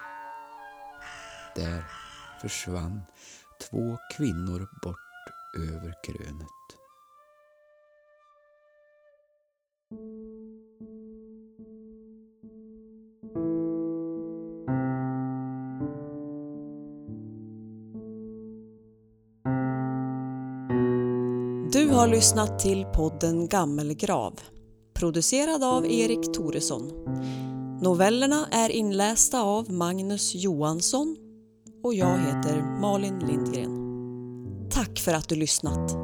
Där 1.55 1.85
försvann 2.41 3.01
två 3.69 3.97
kvinnor 4.17 4.69
bort 4.81 4.97
över 5.57 5.93
krönet. 6.03 6.80
Har 22.01 22.07
lyssnat 22.07 22.59
till 22.59 22.85
podden 22.85 23.47
Gammelgrav, 23.47 24.39
producerad 24.93 25.63
av 25.63 25.85
Erik 25.85 26.33
Toresson. 26.33 26.91
Novellerna 27.81 28.47
är 28.51 28.69
inlästa 28.69 29.41
av 29.41 29.71
Magnus 29.71 30.35
Johansson 30.35 31.15
och 31.83 31.93
jag 31.93 32.17
heter 32.17 32.79
Malin 32.81 33.19
Lindgren. 33.19 33.77
Tack 34.69 34.99
för 34.99 35.13
att 35.13 35.29
du 35.29 35.35
lyssnat! 35.35 36.00